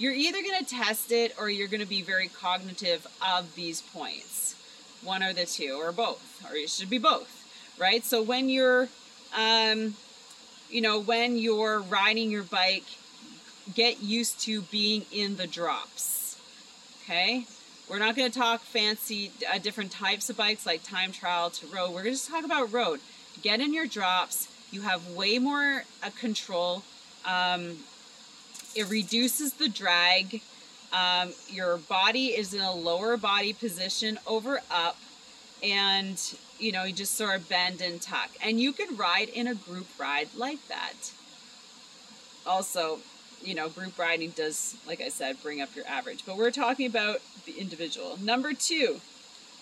you're 0.00 0.14
either 0.14 0.40
going 0.40 0.64
to 0.64 0.74
test 0.74 1.12
it 1.12 1.34
or 1.38 1.50
you're 1.50 1.68
going 1.68 1.82
to 1.82 1.86
be 1.86 2.00
very 2.00 2.28
cognitive 2.28 3.06
of 3.20 3.54
these 3.54 3.82
points. 3.82 4.56
One 5.02 5.22
or 5.22 5.34
the 5.34 5.44
two, 5.44 5.78
or 5.78 5.92
both, 5.92 6.42
or 6.48 6.56
it 6.56 6.70
should 6.70 6.88
be 6.90 6.98
both, 6.98 7.39
right? 7.80 8.04
So 8.04 8.22
when 8.22 8.48
you're, 8.48 8.88
um, 9.36 9.94
you 10.68 10.80
know, 10.80 11.00
when 11.00 11.36
you're 11.36 11.80
riding 11.80 12.30
your 12.30 12.44
bike, 12.44 12.84
get 13.74 14.02
used 14.02 14.40
to 14.42 14.62
being 14.62 15.06
in 15.10 15.36
the 15.36 15.46
drops, 15.46 16.38
okay? 17.02 17.46
We're 17.88 17.98
not 17.98 18.14
going 18.14 18.30
to 18.30 18.38
talk 18.38 18.60
fancy, 18.60 19.32
uh, 19.52 19.58
different 19.58 19.90
types 19.90 20.30
of 20.30 20.36
bikes 20.36 20.66
like 20.66 20.84
time 20.84 21.10
trial 21.10 21.50
to 21.50 21.66
road. 21.68 21.92
We're 21.92 22.04
going 22.04 22.14
to 22.14 22.26
talk 22.26 22.44
about 22.44 22.72
road. 22.72 23.00
Get 23.42 23.60
in 23.60 23.74
your 23.74 23.86
drops. 23.86 24.48
You 24.70 24.82
have 24.82 25.08
way 25.08 25.38
more 25.38 25.84
uh, 26.02 26.10
control. 26.18 26.84
Um, 27.24 27.78
it 28.76 28.88
reduces 28.88 29.54
the 29.54 29.68
drag. 29.68 30.42
Um, 30.92 31.32
your 31.48 31.78
body 31.78 32.28
is 32.28 32.54
in 32.54 32.60
a 32.60 32.72
lower 32.72 33.16
body 33.16 33.52
position 33.52 34.18
over 34.26 34.60
up 34.70 34.96
and 35.62 36.34
you 36.58 36.72
know 36.72 36.84
you 36.84 36.92
just 36.92 37.16
sort 37.16 37.36
of 37.36 37.48
bend 37.48 37.80
and 37.80 38.00
tuck. 38.00 38.30
And 38.44 38.60
you 38.60 38.72
can 38.72 38.96
ride 38.96 39.28
in 39.28 39.46
a 39.46 39.54
group 39.54 39.86
ride 39.98 40.28
like 40.36 40.66
that. 40.68 41.12
Also 42.46 42.98
you 43.42 43.54
know 43.54 43.68
group 43.68 43.98
riding 43.98 44.30
does 44.30 44.76
like 44.86 45.00
i 45.00 45.08
said 45.08 45.42
bring 45.42 45.60
up 45.60 45.74
your 45.74 45.86
average. 45.86 46.24
But 46.26 46.36
we're 46.36 46.50
talking 46.50 46.86
about 46.86 47.20
the 47.46 47.52
individual. 47.58 48.18
Number 48.22 48.52
two 48.52 49.00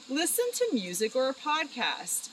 listen 0.09 0.45
to 0.55 0.69
music 0.73 1.15
or 1.15 1.29
a 1.29 1.35
podcast. 1.35 2.31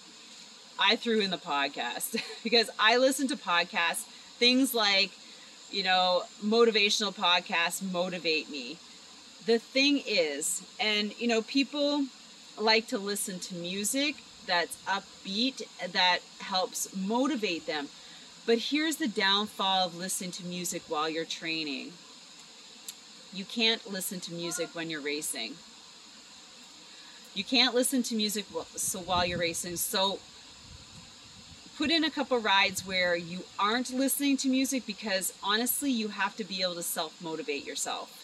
I 0.80 0.96
threw 0.96 1.22
in 1.22 1.30
the 1.30 1.38
podcast 1.38 2.22
because 2.44 2.70
i 2.80 2.98
listen 2.98 3.28
to 3.30 3.36
podcasts. 3.36 4.06
Things 4.38 4.74
like 4.74 5.12
you 5.72 5.84
know, 5.84 6.24
motivational 6.44 7.14
podcasts 7.14 7.82
motivate 7.92 8.50
me. 8.50 8.78
The 9.46 9.60
thing 9.60 10.02
is, 10.08 10.64
and 10.80 11.20
you 11.20 11.28
know, 11.28 11.42
people 11.42 12.06
like 12.58 12.88
to 12.88 12.98
listen 12.98 13.40
to 13.40 13.56
music 13.56 14.16
that's 14.46 14.78
upbeat, 14.86 15.64
that 15.92 16.20
helps 16.40 16.96
motivate 16.96 17.66
them. 17.66 17.90
But 18.46 18.60
here's 18.60 18.98
the 18.98 19.08
downfall 19.08 19.88
of 19.88 19.98
listening 19.98 20.32
to 20.32 20.46
music 20.46 20.84
while 20.88 21.10
you're 21.10 21.26
training 21.26 21.94
you 23.36 23.44
can't 23.44 23.92
listen 23.92 24.22
to 24.22 24.34
music 24.34 24.70
when 24.74 24.90
you're 24.90 25.02
racing. 25.02 25.56
You 27.34 27.44
can't 27.44 27.76
listen 27.76 28.02
to 28.04 28.16
music 28.16 28.46
so 28.78 29.00
while 29.00 29.26
you're 29.26 29.38
racing. 29.38 29.76
So 29.76 30.20
put 31.78 31.92
in 31.92 32.06
a 32.06 32.10
couple 32.10 32.40
rides 32.40 32.88
where 32.88 33.14
you 33.14 33.40
aren't 33.60 33.92
listening 33.92 34.38
to 34.38 34.48
music 34.48 34.86
because 34.88 35.34
honestly, 35.44 35.92
you 35.92 36.08
have 36.08 36.38
to 36.38 36.46
be 36.46 36.62
able 36.62 36.76
to 36.76 36.84
self 36.84 37.22
motivate 37.22 37.66
yourself. 37.66 38.24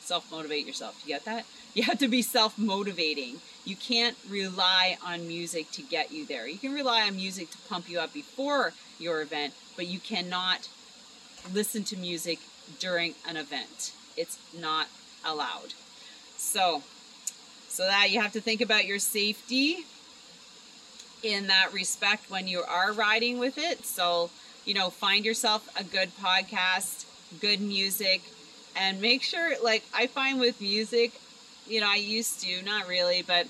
Self 0.00 0.28
motivate 0.32 0.66
yourself. 0.66 1.00
You 1.04 1.14
get 1.14 1.24
that? 1.24 1.46
You 1.72 1.84
have 1.84 1.98
to 1.98 2.08
be 2.08 2.20
self 2.20 2.58
motivating. 2.58 3.40
You 3.64 3.76
can't 3.76 4.16
rely 4.28 4.96
on 5.04 5.28
music 5.28 5.70
to 5.72 5.82
get 5.82 6.12
you 6.12 6.26
there. 6.26 6.48
You 6.48 6.58
can 6.58 6.72
rely 6.72 7.02
on 7.02 7.16
music 7.16 7.50
to 7.50 7.58
pump 7.68 7.88
you 7.88 8.00
up 8.00 8.12
before 8.12 8.72
your 8.98 9.22
event, 9.22 9.54
but 9.76 9.86
you 9.86 10.00
cannot 10.00 10.68
listen 11.52 11.84
to 11.84 11.96
music 11.96 12.38
during 12.78 13.14
an 13.28 13.36
event. 13.36 13.92
It's 14.16 14.38
not 14.58 14.88
allowed. 15.24 15.74
So, 16.36 16.82
so 17.68 17.84
that 17.84 18.10
you 18.10 18.20
have 18.20 18.32
to 18.32 18.40
think 18.40 18.60
about 18.60 18.84
your 18.84 18.98
safety 18.98 19.84
in 21.22 21.46
that 21.46 21.72
respect 21.72 22.30
when 22.30 22.48
you 22.48 22.62
are 22.62 22.92
riding 22.92 23.38
with 23.38 23.58
it. 23.58 23.84
So, 23.84 24.30
you 24.64 24.74
know, 24.74 24.90
find 24.90 25.24
yourself 25.24 25.68
a 25.78 25.84
good 25.84 26.10
podcast, 26.20 27.06
good 27.40 27.60
music, 27.60 28.22
and 28.76 29.00
make 29.00 29.22
sure, 29.22 29.52
like, 29.62 29.84
I 29.94 30.06
find 30.06 30.40
with 30.40 30.60
music, 30.60 31.12
you 31.72 31.80
know, 31.80 31.88
I 31.90 31.96
used 31.96 32.42
to, 32.42 32.62
not 32.62 32.86
really, 32.86 33.22
but 33.22 33.46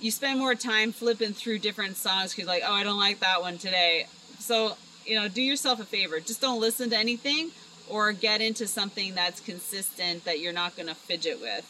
you 0.00 0.10
spend 0.10 0.40
more 0.40 0.56
time 0.56 0.90
flipping 0.90 1.32
through 1.32 1.60
different 1.60 1.96
songs 1.96 2.34
because, 2.34 2.48
like, 2.48 2.64
oh, 2.66 2.72
I 2.72 2.82
don't 2.82 2.98
like 2.98 3.20
that 3.20 3.40
one 3.40 3.56
today. 3.56 4.06
So, 4.40 4.76
you 5.06 5.14
know, 5.14 5.28
do 5.28 5.40
yourself 5.40 5.78
a 5.78 5.84
favor. 5.84 6.18
Just 6.18 6.40
don't 6.40 6.60
listen 6.60 6.90
to 6.90 6.98
anything 6.98 7.52
or 7.88 8.10
get 8.10 8.40
into 8.40 8.66
something 8.66 9.14
that's 9.14 9.40
consistent 9.40 10.24
that 10.24 10.40
you're 10.40 10.52
not 10.52 10.74
going 10.74 10.88
to 10.88 10.94
fidget 10.94 11.40
with. 11.40 11.64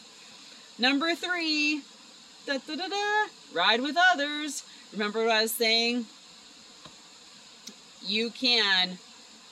Number 0.79 1.15
three, 1.15 1.83
da, 2.47 2.57
da, 2.67 2.75
da, 2.75 2.89
da, 2.89 3.27
ride 3.53 3.83
with 3.83 3.97
others. 4.13 4.65
Remember 4.93 5.21
what 5.21 5.31
I 5.31 5.43
was 5.43 5.53
saying? 5.53 6.07
You 8.03 8.31
can 8.31 8.97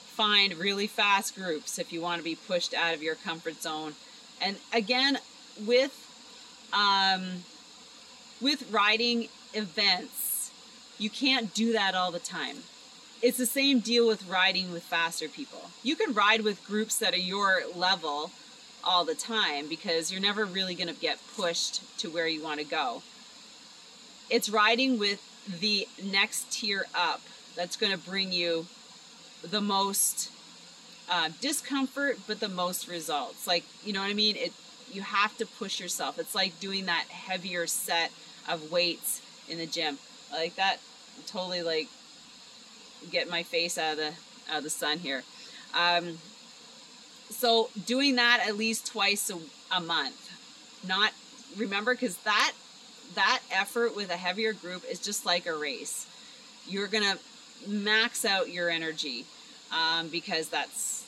find 0.07 0.55
really 0.55 0.87
fast 0.87 1.35
groups 1.35 1.77
if 1.77 1.93
you 1.93 2.01
want 2.01 2.17
to 2.17 2.23
be 2.23 2.35
pushed 2.35 2.73
out 2.73 2.95
of 2.95 3.03
your 3.03 3.15
comfort 3.15 3.61
zone. 3.61 3.93
And 4.41 4.57
again, 4.73 5.19
with 5.65 6.00
um, 6.73 7.43
with 8.41 8.71
riding 8.71 9.27
events, 9.53 10.51
you 10.97 11.09
can't 11.09 11.53
do 11.53 11.73
that 11.73 11.95
all 11.95 12.11
the 12.11 12.19
time. 12.19 12.57
It's 13.21 13.37
the 13.37 13.45
same 13.45 13.79
deal 13.79 14.07
with 14.07 14.27
riding 14.27 14.71
with 14.71 14.83
faster 14.83 15.27
people. 15.27 15.69
You 15.83 15.95
can 15.95 16.13
ride 16.13 16.41
with 16.41 16.65
groups 16.65 16.97
that 16.99 17.13
are 17.13 17.17
your 17.17 17.61
level 17.75 18.31
all 18.83 19.05
the 19.05 19.13
time 19.15 19.67
because 19.67 20.11
you're 20.11 20.21
never 20.21 20.45
really 20.45 20.73
going 20.73 20.87
to 20.87 20.99
get 20.99 21.19
pushed 21.35 21.99
to 21.99 22.09
where 22.09 22.27
you 22.27 22.43
want 22.43 22.59
to 22.59 22.65
go. 22.65 23.03
It's 24.29 24.49
riding 24.49 24.97
with 24.97 25.21
the 25.59 25.87
next 26.03 26.51
tier 26.51 26.85
up 26.95 27.21
that's 27.55 27.75
going 27.75 27.91
to 27.91 27.97
bring 27.97 28.31
you 28.31 28.65
the 29.43 29.61
most 29.61 30.31
uh, 31.09 31.29
discomfort, 31.41 32.19
but 32.27 32.39
the 32.39 32.49
most 32.49 32.87
results. 32.87 33.45
Like, 33.45 33.65
you 33.83 33.93
know 33.93 34.01
what 34.01 34.09
I 34.09 34.13
mean? 34.13 34.35
It 34.35 34.53
you 34.93 35.01
have 35.01 35.37
to 35.37 35.45
push 35.45 35.79
yourself. 35.79 36.19
It's 36.19 36.35
like 36.35 36.59
doing 36.59 36.85
that 36.85 37.05
heavier 37.09 37.67
set 37.67 38.11
of 38.49 38.71
weights 38.71 39.21
in 39.49 39.57
the 39.57 39.65
gym. 39.65 39.97
Like 40.31 40.55
that 40.55 40.77
totally 41.27 41.61
like 41.61 41.87
get 43.11 43.29
my 43.29 43.43
face 43.43 43.77
out 43.77 43.93
of 43.93 43.97
the 43.97 44.13
out 44.49 44.59
of 44.59 44.63
the 44.63 44.69
sun 44.69 44.99
here. 44.99 45.23
Um, 45.73 46.17
so 47.29 47.69
doing 47.85 48.15
that 48.15 48.43
at 48.47 48.57
least 48.57 48.87
twice 48.87 49.29
a, 49.29 49.37
a 49.75 49.81
month. 49.81 50.29
Not 50.87 51.11
remember 51.57 51.93
because 51.93 52.17
that 52.17 52.53
that 53.15 53.41
effort 53.51 53.95
with 53.95 54.09
a 54.09 54.17
heavier 54.17 54.53
group 54.53 54.83
is 54.89 54.99
just 54.99 55.25
like 55.25 55.45
a 55.45 55.55
race. 55.55 56.07
You're 56.67 56.87
gonna 56.87 57.17
max 57.67 58.25
out 58.25 58.49
your 58.49 58.69
energy 58.69 59.25
um, 59.71 60.09
because 60.09 60.49
that's 60.49 61.05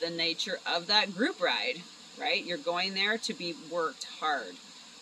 the 0.00 0.10
nature 0.10 0.58
of 0.66 0.86
that 0.86 1.14
group 1.14 1.40
ride, 1.40 1.80
right? 2.18 2.44
You're 2.44 2.58
going 2.58 2.94
there 2.94 3.18
to 3.18 3.34
be 3.34 3.54
worked 3.70 4.04
hard. 4.20 4.54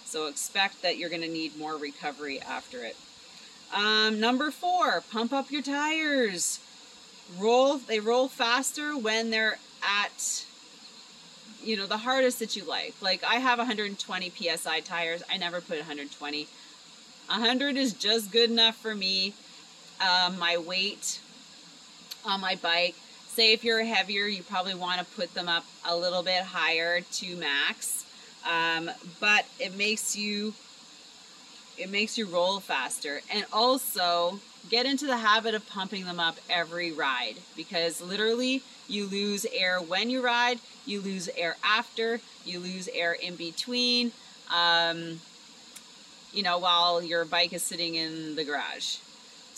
So 0.04 0.26
expect 0.26 0.82
that 0.82 0.96
you're 0.96 1.08
going 1.08 1.22
to 1.22 1.28
need 1.28 1.58
more 1.58 1.76
recovery 1.76 2.40
after 2.40 2.84
it. 2.84 2.96
Um, 3.74 4.20
number 4.20 4.50
four, 4.50 5.02
pump 5.10 5.32
up 5.32 5.50
your 5.50 5.62
tires. 5.62 6.60
Roll, 7.38 7.78
they 7.78 8.00
roll 8.00 8.28
faster 8.28 8.96
when 8.96 9.30
they're 9.30 9.58
at, 9.82 10.44
you 11.62 11.76
know, 11.76 11.86
the 11.86 11.98
hardest 11.98 12.38
that 12.38 12.54
you 12.54 12.64
like. 12.64 12.94
Like 13.00 13.24
I 13.24 13.36
have 13.36 13.58
120 13.58 14.30
PSI 14.30 14.80
tires. 14.80 15.22
I 15.30 15.38
never 15.38 15.60
put 15.60 15.78
120. 15.78 16.46
100 17.26 17.76
is 17.76 17.94
just 17.94 18.30
good 18.30 18.50
enough 18.50 18.76
for 18.76 18.94
me. 18.94 19.32
Um, 20.00 20.38
my 20.38 20.58
weight 20.58 21.20
on 22.24 22.40
my 22.40 22.56
bike. 22.56 22.94
Say 23.34 23.52
if 23.52 23.64
you're 23.64 23.82
heavier, 23.82 24.26
you 24.26 24.44
probably 24.44 24.76
want 24.76 25.00
to 25.00 25.14
put 25.16 25.34
them 25.34 25.48
up 25.48 25.64
a 25.84 25.96
little 25.96 26.22
bit 26.22 26.44
higher 26.44 27.00
to 27.00 27.36
max. 27.36 28.04
Um, 28.48 28.88
but 29.18 29.44
it 29.58 29.76
makes 29.76 30.14
you 30.14 30.54
it 31.76 31.90
makes 31.90 32.16
you 32.16 32.26
roll 32.26 32.60
faster 32.60 33.22
and 33.32 33.44
also 33.52 34.38
get 34.70 34.86
into 34.86 35.06
the 35.06 35.16
habit 35.16 35.52
of 35.52 35.68
pumping 35.68 36.04
them 36.04 36.20
up 36.20 36.36
every 36.48 36.92
ride 36.92 37.34
because 37.56 38.00
literally 38.00 38.62
you 38.86 39.04
lose 39.06 39.44
air 39.52 39.80
when 39.80 40.10
you 40.10 40.24
ride 40.24 40.60
you 40.86 41.00
lose 41.00 41.28
air 41.36 41.56
after 41.64 42.20
you 42.44 42.60
lose 42.60 42.88
air 42.94 43.14
in 43.14 43.34
between 43.34 44.12
um, 44.54 45.18
you 46.32 46.44
know 46.44 46.58
while 46.58 47.02
your 47.02 47.24
bike 47.24 47.52
is 47.52 47.64
sitting 47.64 47.96
in 47.96 48.36
the 48.36 48.44
garage 48.44 48.98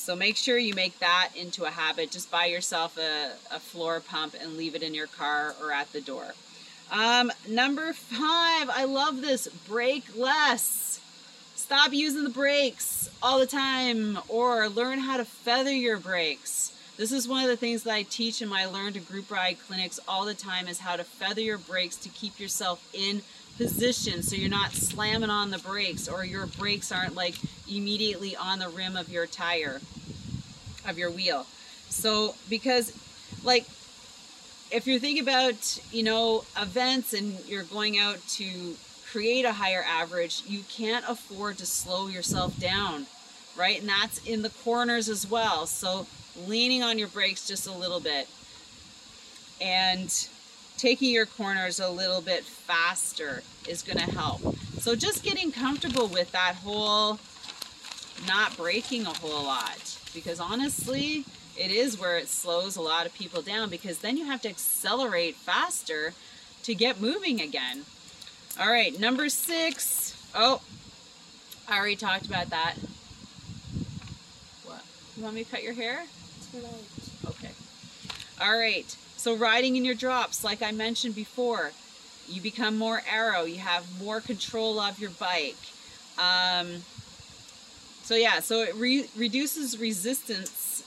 so 0.06 0.14
make 0.14 0.36
sure 0.36 0.56
you 0.56 0.72
make 0.72 0.96
that 1.00 1.30
into 1.34 1.64
a 1.64 1.70
habit. 1.70 2.12
Just 2.12 2.30
buy 2.30 2.46
yourself 2.46 2.96
a, 2.96 3.32
a 3.52 3.58
floor 3.58 3.98
pump 3.98 4.36
and 4.40 4.56
leave 4.56 4.76
it 4.76 4.84
in 4.84 4.94
your 4.94 5.08
car 5.08 5.56
or 5.60 5.72
at 5.72 5.92
the 5.92 6.00
door. 6.00 6.32
Um, 6.92 7.32
number 7.48 7.92
five, 7.92 8.70
I 8.70 8.84
love 8.84 9.20
this. 9.20 9.48
Brake 9.66 10.04
less. 10.16 11.00
Stop 11.56 11.92
using 11.92 12.22
the 12.22 12.30
brakes 12.30 13.10
all 13.20 13.40
the 13.40 13.46
time 13.48 14.20
or 14.28 14.68
learn 14.68 15.00
how 15.00 15.16
to 15.16 15.24
feather 15.24 15.72
your 15.72 15.98
brakes. 15.98 16.72
This 16.96 17.10
is 17.10 17.26
one 17.26 17.42
of 17.42 17.50
the 17.50 17.56
things 17.56 17.82
that 17.82 17.92
I 17.92 18.04
teach 18.04 18.40
in 18.40 18.48
my 18.48 18.64
Learn 18.66 18.92
to 18.92 19.00
Group 19.00 19.28
Ride 19.28 19.56
clinics 19.66 19.98
all 20.06 20.24
the 20.24 20.34
time 20.34 20.68
is 20.68 20.78
how 20.78 20.94
to 20.94 21.02
feather 21.02 21.40
your 21.40 21.58
brakes 21.58 21.96
to 21.96 22.08
keep 22.10 22.38
yourself 22.38 22.88
in 22.94 23.22
position 23.56 24.22
so 24.22 24.36
you're 24.36 24.50
not 24.50 24.72
slamming 24.72 25.30
on 25.30 25.50
the 25.50 25.58
brakes 25.58 26.08
or 26.08 26.24
your 26.24 26.46
brakes 26.46 26.92
aren't 26.92 27.14
like 27.14 27.34
immediately 27.70 28.36
on 28.36 28.58
the 28.58 28.68
rim 28.68 28.96
of 28.96 29.08
your 29.08 29.26
tire 29.26 29.80
of 30.86 30.98
your 30.98 31.10
wheel. 31.10 31.46
So 31.88 32.34
because 32.48 32.92
like 33.44 33.66
if 34.70 34.86
you're 34.86 34.98
thinking 34.98 35.22
about, 35.22 35.80
you 35.92 36.02
know, 36.02 36.44
events 36.60 37.12
and 37.12 37.38
you're 37.46 37.62
going 37.62 37.98
out 37.98 38.18
to 38.28 38.76
create 39.10 39.44
a 39.44 39.52
higher 39.52 39.84
average, 39.86 40.42
you 40.46 40.60
can't 40.68 41.04
afford 41.08 41.58
to 41.58 41.66
slow 41.66 42.08
yourself 42.08 42.58
down, 42.58 43.06
right? 43.56 43.80
And 43.80 43.88
that's 43.88 44.24
in 44.26 44.42
the 44.42 44.50
corners 44.50 45.08
as 45.08 45.28
well. 45.28 45.66
So 45.66 46.06
leaning 46.46 46.82
on 46.82 46.98
your 46.98 47.08
brakes 47.08 47.46
just 47.46 47.66
a 47.66 47.72
little 47.72 48.00
bit 48.00 48.28
and 49.60 50.28
taking 50.76 51.10
your 51.10 51.26
corners 51.26 51.80
a 51.80 51.88
little 51.88 52.20
bit 52.20 52.44
faster 52.44 53.42
is 53.66 53.82
going 53.82 53.98
to 53.98 54.10
help. 54.12 54.40
So 54.78 54.94
just 54.94 55.22
getting 55.22 55.52
comfortable 55.52 56.06
with 56.06 56.32
that 56.32 56.56
whole 56.56 57.18
not 58.26 58.56
braking 58.56 59.06
a 59.06 59.12
whole 59.12 59.44
lot 59.44 59.98
because 60.14 60.40
honestly, 60.40 61.24
it 61.56 61.70
is 61.70 61.98
where 61.98 62.16
it 62.16 62.28
slows 62.28 62.76
a 62.76 62.82
lot 62.82 63.06
of 63.06 63.14
people 63.14 63.42
down 63.42 63.68
because 63.68 63.98
then 63.98 64.16
you 64.16 64.24
have 64.24 64.40
to 64.42 64.48
accelerate 64.48 65.36
faster 65.36 66.14
to 66.62 66.74
get 66.74 67.00
moving 67.00 67.40
again. 67.40 67.84
All 68.58 68.70
right, 68.70 68.98
number 68.98 69.28
six. 69.28 70.16
Oh, 70.34 70.62
I 71.68 71.78
already 71.78 71.96
talked 71.96 72.26
about 72.26 72.50
that. 72.50 72.74
What? 74.64 74.82
You 75.16 75.22
want 75.22 75.34
me 75.34 75.44
to 75.44 75.50
cut 75.50 75.62
your 75.62 75.74
hair? 75.74 76.04
Okay. 77.26 77.50
All 78.40 78.56
right. 78.56 78.96
So 79.26 79.34
riding 79.34 79.74
in 79.74 79.84
your 79.84 79.96
drops, 79.96 80.44
like 80.44 80.62
I 80.62 80.70
mentioned 80.70 81.16
before, 81.16 81.72
you 82.28 82.40
become 82.40 82.78
more 82.78 83.02
aero, 83.12 83.42
You 83.42 83.58
have 83.58 83.84
more 84.00 84.20
control 84.20 84.78
of 84.78 85.00
your 85.00 85.10
bike. 85.10 85.56
Um, 86.16 86.84
so 88.04 88.14
yeah, 88.14 88.38
so 88.38 88.62
it 88.62 88.72
re 88.76 89.08
reduces 89.16 89.80
resistance 89.80 90.84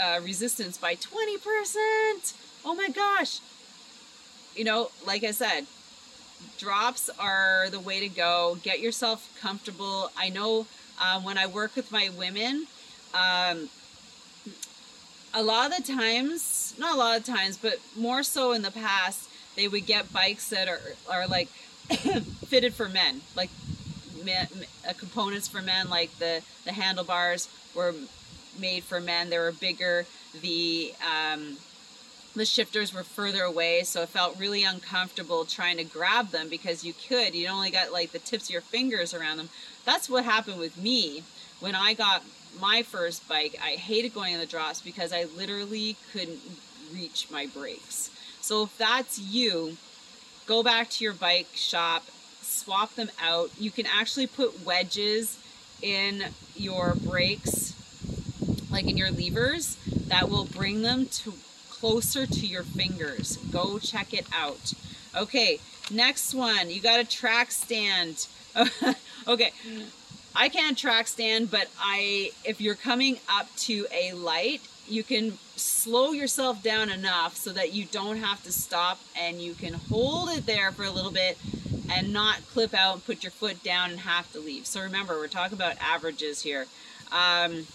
uh, 0.00 0.20
resistance 0.22 0.78
by 0.78 0.94
20%. 0.94 2.32
Oh 2.64 2.76
my 2.76 2.90
gosh. 2.90 3.40
You 4.54 4.62
know, 4.62 4.92
like 5.04 5.24
I 5.24 5.32
said, 5.32 5.66
drops 6.58 7.10
are 7.18 7.70
the 7.70 7.80
way 7.80 7.98
to 7.98 8.08
go. 8.08 8.56
Get 8.62 8.78
yourself 8.78 9.36
comfortable. 9.42 10.12
I 10.16 10.28
know 10.28 10.68
um, 11.04 11.24
when 11.24 11.38
I 11.38 11.48
work 11.48 11.74
with 11.74 11.90
my 11.90 12.08
women, 12.16 12.68
um, 13.14 13.68
a 15.32 15.42
lot 15.42 15.70
of 15.70 15.84
the 15.84 15.92
times, 15.92 16.74
not 16.78 16.94
a 16.94 16.98
lot 16.98 17.18
of 17.18 17.24
times, 17.24 17.56
but 17.56 17.76
more 17.96 18.22
so 18.22 18.52
in 18.52 18.62
the 18.62 18.70
past, 18.70 19.28
they 19.56 19.68
would 19.68 19.86
get 19.86 20.12
bikes 20.12 20.48
that 20.50 20.68
are, 20.68 20.80
are 21.10 21.26
like 21.26 21.48
fitted 22.46 22.74
for 22.74 22.88
men, 22.88 23.20
like 23.36 23.50
men, 24.24 24.48
uh, 24.88 24.92
components 24.98 25.48
for 25.48 25.62
men, 25.62 25.88
like 25.88 26.16
the, 26.18 26.42
the 26.64 26.72
handlebars 26.72 27.48
were 27.74 27.94
made 28.58 28.84
for 28.84 29.00
men. 29.00 29.30
They 29.30 29.38
were 29.38 29.52
bigger. 29.52 30.06
The 30.40 30.94
um, 31.04 31.56
the 32.36 32.44
shifters 32.44 32.94
were 32.94 33.02
further 33.02 33.42
away, 33.42 33.82
so 33.82 34.02
it 34.02 34.08
felt 34.08 34.38
really 34.38 34.62
uncomfortable 34.62 35.44
trying 35.44 35.76
to 35.78 35.84
grab 35.84 36.30
them 36.30 36.48
because 36.48 36.84
you 36.84 36.92
could. 37.08 37.34
You 37.34 37.48
only 37.48 37.70
got 37.70 37.92
like 37.92 38.12
the 38.12 38.18
tips 38.20 38.44
of 38.44 38.50
your 38.50 38.60
fingers 38.60 39.12
around 39.12 39.38
them. 39.38 39.48
That's 39.84 40.08
what 40.08 40.24
happened 40.24 40.58
with 40.58 40.76
me 40.76 41.24
when 41.58 41.74
I 41.74 41.94
got 41.94 42.22
my 42.58 42.82
first 42.82 43.28
bike. 43.28 43.56
I 43.62 43.72
hated 43.72 44.14
going 44.14 44.34
on 44.34 44.40
the 44.40 44.46
drops 44.46 44.80
because 44.80 45.12
I 45.12 45.24
literally 45.36 45.96
couldn't 46.12 46.40
reach 46.92 47.28
my 47.30 47.46
brakes. 47.46 48.10
So 48.40 48.62
if 48.64 48.78
that's 48.78 49.18
you, 49.18 49.76
go 50.46 50.62
back 50.62 50.88
to 50.90 51.04
your 51.04 51.12
bike 51.14 51.48
shop 51.54 52.04
swap 52.50 52.94
them 52.94 53.10
out. 53.22 53.50
You 53.58 53.70
can 53.70 53.86
actually 53.86 54.26
put 54.26 54.64
wedges 54.64 55.38
in 55.82 56.24
your 56.56 56.94
brakes, 56.94 57.74
like 58.70 58.86
in 58.86 58.96
your 58.96 59.10
levers, 59.10 59.76
that 60.08 60.28
will 60.28 60.44
bring 60.44 60.82
them 60.82 61.06
to 61.06 61.34
closer 61.70 62.26
to 62.26 62.46
your 62.46 62.62
fingers. 62.62 63.38
Go 63.50 63.78
check 63.78 64.12
it 64.12 64.26
out. 64.32 64.74
Okay, 65.16 65.60
next 65.90 66.34
one. 66.34 66.70
You 66.70 66.80
got 66.80 67.00
a 67.00 67.04
track 67.04 67.50
stand. 67.50 68.26
okay, 69.28 69.52
I 70.34 70.48
can't 70.48 70.78
track 70.78 71.08
stand, 71.08 71.50
but 71.50 71.68
I 71.78 72.30
if 72.44 72.60
you're 72.60 72.74
coming 72.74 73.18
up 73.28 73.48
to 73.58 73.86
a 73.92 74.12
light, 74.12 74.62
you 74.88 75.02
can 75.02 75.38
slow 75.56 76.12
yourself 76.12 76.62
down 76.62 76.90
enough 76.90 77.36
so 77.36 77.52
that 77.52 77.72
you 77.72 77.84
don't 77.84 78.18
have 78.18 78.42
to 78.44 78.52
stop 78.52 78.98
and 79.18 79.40
you 79.40 79.54
can 79.54 79.74
hold 79.74 80.30
it 80.30 80.46
there 80.46 80.72
for 80.72 80.84
a 80.84 80.90
little 80.90 81.10
bit 81.10 81.38
and 81.90 82.12
not 82.12 82.38
clip 82.52 82.74
out 82.74 82.94
and 82.94 83.04
put 83.04 83.22
your 83.22 83.30
foot 83.30 83.62
down 83.62 83.90
and 83.90 84.00
have 84.00 84.30
to 84.32 84.40
leave. 84.40 84.66
So 84.66 84.80
remember, 84.80 85.18
we're 85.18 85.28
talking 85.28 85.56
about 85.56 85.76
averages 85.80 86.42
here. 86.42 86.66
Um, 87.12 87.66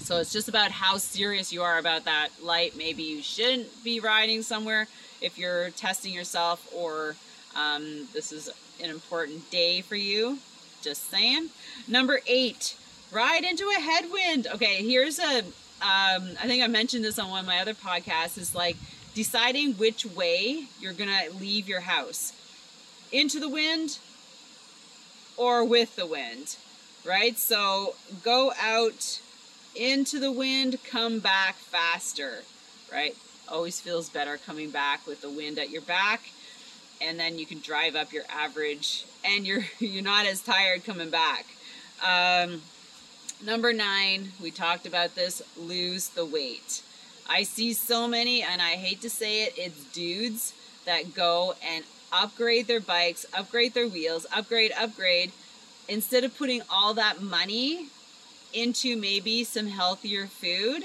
so 0.00 0.18
it's 0.18 0.32
just 0.32 0.48
about 0.48 0.70
how 0.70 0.98
serious 0.98 1.52
you 1.52 1.62
are 1.62 1.78
about 1.78 2.04
that 2.04 2.28
light. 2.42 2.76
Maybe 2.76 3.02
you 3.02 3.22
shouldn't 3.22 3.84
be 3.84 4.00
riding 4.00 4.42
somewhere 4.42 4.88
if 5.20 5.38
you're 5.38 5.70
testing 5.70 6.12
yourself 6.12 6.66
or 6.74 7.16
um, 7.56 8.08
this 8.12 8.32
is 8.32 8.50
an 8.82 8.90
important 8.90 9.50
day 9.50 9.80
for 9.80 9.96
you. 9.96 10.38
Just 10.84 11.10
saying. 11.10 11.48
Number 11.88 12.20
eight, 12.26 12.76
ride 13.10 13.42
into 13.42 13.64
a 13.74 13.80
headwind. 13.80 14.46
Okay, 14.54 14.86
here's 14.86 15.18
a. 15.18 15.38
Um, 15.38 16.36
I 16.40 16.46
think 16.46 16.62
I 16.62 16.66
mentioned 16.66 17.02
this 17.04 17.18
on 17.18 17.30
one 17.30 17.40
of 17.40 17.46
my 17.46 17.58
other 17.58 17.72
podcasts. 17.72 18.36
Is 18.36 18.54
like 18.54 18.76
deciding 19.14 19.74
which 19.74 20.04
way 20.04 20.66
you're 20.80 20.92
gonna 20.92 21.22
leave 21.40 21.66
your 21.66 21.80
house, 21.80 22.34
into 23.10 23.40
the 23.40 23.48
wind 23.48 23.98
or 25.38 25.64
with 25.64 25.96
the 25.96 26.06
wind, 26.06 26.56
right? 27.02 27.38
So 27.38 27.94
go 28.22 28.52
out 28.60 29.20
into 29.74 30.20
the 30.20 30.30
wind, 30.30 30.78
come 30.84 31.18
back 31.18 31.56
faster, 31.56 32.42
right? 32.92 33.16
Always 33.48 33.80
feels 33.80 34.10
better 34.10 34.36
coming 34.36 34.68
back 34.68 35.06
with 35.06 35.22
the 35.22 35.30
wind 35.30 35.58
at 35.58 35.70
your 35.70 35.82
back 35.82 36.30
and 37.00 37.18
then 37.18 37.38
you 37.38 37.46
can 37.46 37.60
drive 37.60 37.96
up 37.96 38.12
your 38.12 38.24
average 38.28 39.04
and 39.24 39.46
you're 39.46 39.64
you're 39.78 40.02
not 40.02 40.26
as 40.26 40.40
tired 40.40 40.84
coming 40.84 41.10
back. 41.10 41.46
Um, 42.04 42.62
number 43.44 43.72
nine, 43.72 44.32
we 44.42 44.50
talked 44.50 44.86
about 44.86 45.14
this, 45.14 45.42
lose 45.56 46.08
the 46.08 46.24
weight. 46.24 46.82
I 47.28 47.42
see 47.42 47.72
so 47.72 48.06
many, 48.06 48.42
and 48.42 48.60
I 48.60 48.72
hate 48.72 49.00
to 49.00 49.10
say 49.10 49.44
it, 49.44 49.54
it's 49.56 49.84
dudes 49.92 50.52
that 50.84 51.14
go 51.14 51.54
and 51.66 51.84
upgrade 52.12 52.66
their 52.66 52.80
bikes, 52.80 53.24
upgrade 53.36 53.72
their 53.72 53.88
wheels, 53.88 54.26
upgrade, 54.34 54.72
upgrade, 54.78 55.32
instead 55.88 56.24
of 56.24 56.36
putting 56.36 56.60
all 56.70 56.92
that 56.94 57.22
money 57.22 57.86
into 58.52 58.96
maybe 58.96 59.42
some 59.42 59.66
healthier 59.66 60.26
food, 60.26 60.84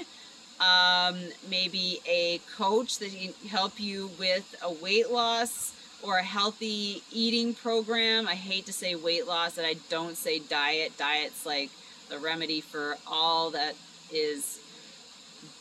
um, 0.60 1.18
maybe 1.48 2.00
a 2.06 2.40
coach 2.56 2.98
that 2.98 3.12
can 3.12 3.32
help 3.48 3.78
you 3.78 4.10
with 4.18 4.54
a 4.62 4.72
weight 4.72 5.10
loss 5.10 5.72
or 6.02 6.18
a 6.18 6.22
healthy 6.22 7.02
eating 7.12 7.54
program. 7.54 8.26
I 8.26 8.34
hate 8.34 8.66
to 8.66 8.72
say 8.72 8.94
weight 8.94 9.26
loss 9.26 9.58
and 9.58 9.66
I 9.66 9.74
don't 9.88 10.16
say 10.16 10.38
diet. 10.38 10.96
Diet's 10.96 11.44
like 11.44 11.70
the 12.08 12.18
remedy 12.18 12.60
for 12.60 12.96
all 13.06 13.50
that 13.50 13.74
is 14.12 14.58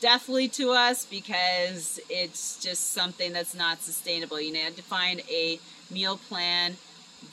deathly 0.01 0.47
to 0.47 0.71
us 0.71 1.05
because 1.05 1.99
it's 2.09 2.59
just 2.61 2.91
something 2.91 3.33
that's 3.33 3.55
not 3.55 3.81
sustainable. 3.81 4.39
You 4.39 4.53
need 4.53 4.75
to 4.75 4.83
find 4.83 5.21
a 5.29 5.59
meal 5.91 6.17
plan 6.17 6.77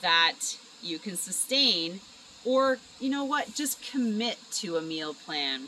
that 0.01 0.57
you 0.81 0.99
can 0.99 1.15
sustain 1.15 1.99
or 2.45 2.77
you 2.99 3.09
know 3.09 3.23
what 3.23 3.53
just 3.53 3.81
commit 3.91 4.37
to 4.51 4.77
a 4.77 4.81
meal 4.81 5.13
plan 5.13 5.63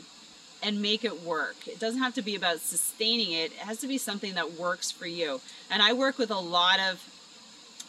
and 0.62 0.80
make 0.80 1.04
it 1.04 1.22
work 1.22 1.56
it 1.66 1.78
doesn't 1.78 2.00
have 2.00 2.14
to 2.14 2.22
be 2.22 2.34
about 2.34 2.58
sustaining 2.58 3.32
it 3.32 3.52
it 3.52 3.58
has 3.58 3.78
to 3.78 3.86
be 3.86 3.98
something 3.98 4.34
that 4.34 4.52
works 4.52 4.90
for 4.90 5.06
you 5.06 5.40
and 5.70 5.82
i 5.82 5.92
work 5.92 6.18
with 6.18 6.30
a 6.30 6.38
lot 6.38 6.78
of 6.78 7.02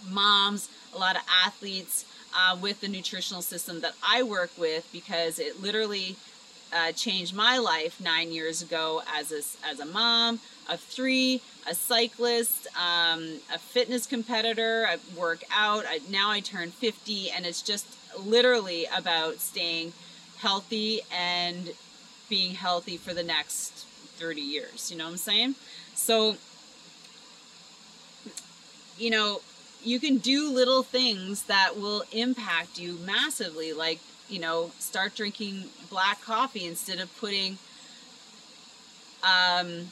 moms, 0.10 0.70
a 0.94 0.98
lot 0.98 1.16
of 1.16 1.22
athletes 1.46 2.06
uh, 2.36 2.58
with 2.60 2.82
the 2.82 2.88
nutritional 2.88 3.42
system 3.42 3.82
that 3.82 3.94
I 4.08 4.24
work 4.24 4.52
with 4.58 4.88
because 4.92 5.40
it 5.40 5.62
literally 5.62 6.16
uh, 6.74 6.92
changed 6.94 7.36
my 7.36 7.58
life 7.58 8.00
nine 8.00 8.32
years 8.32 8.62
ago 8.62 9.02
as 9.14 9.32
a, 9.32 9.68
as 9.68 9.80
a 9.80 9.86
mom 9.86 10.40
of 10.70 10.80
three, 10.80 11.42
a 11.70 11.76
cyclist, 11.76 12.68
um, 12.78 13.40
a 13.54 13.58
fitness 13.58 14.06
competitor. 14.06 14.88
I 14.88 14.98
work 15.20 15.44
out. 15.52 15.84
I, 15.88 16.00
now 16.10 16.32
I 16.32 16.40
turn 16.40 16.72
50, 16.72 17.32
and 17.32 17.46
it's 17.46 17.62
just 17.62 17.86
literally 18.18 18.88
about 18.96 19.40
staying 19.40 19.94
healthy 20.38 21.02
and 21.16 21.74
being 22.30 22.56
healthy 22.56 22.98
for 22.98 23.14
the 23.14 23.24
next 23.24 23.86
30 24.18 24.42
years. 24.42 24.90
You 24.92 24.98
know 24.98 25.06
what 25.06 25.12
I'm 25.12 25.18
saying? 25.18 25.56
So, 25.94 26.38
you 28.98 29.10
know, 29.10 29.42
you 29.84 30.00
can 30.00 30.18
do 30.18 30.50
little 30.50 30.84
things 30.84 31.44
that 31.44 31.78
will 31.78 32.04
impact 32.12 32.80
you 32.80 32.98
massively 33.06 33.74
like 33.74 34.00
you 34.30 34.40
know 34.40 34.72
start 34.80 35.16
drinking 35.16 35.66
black 35.90 36.22
coffee 36.22 36.66
instead 36.66 37.00
of 37.00 37.16
putting 37.18 37.58
um 39.24 39.88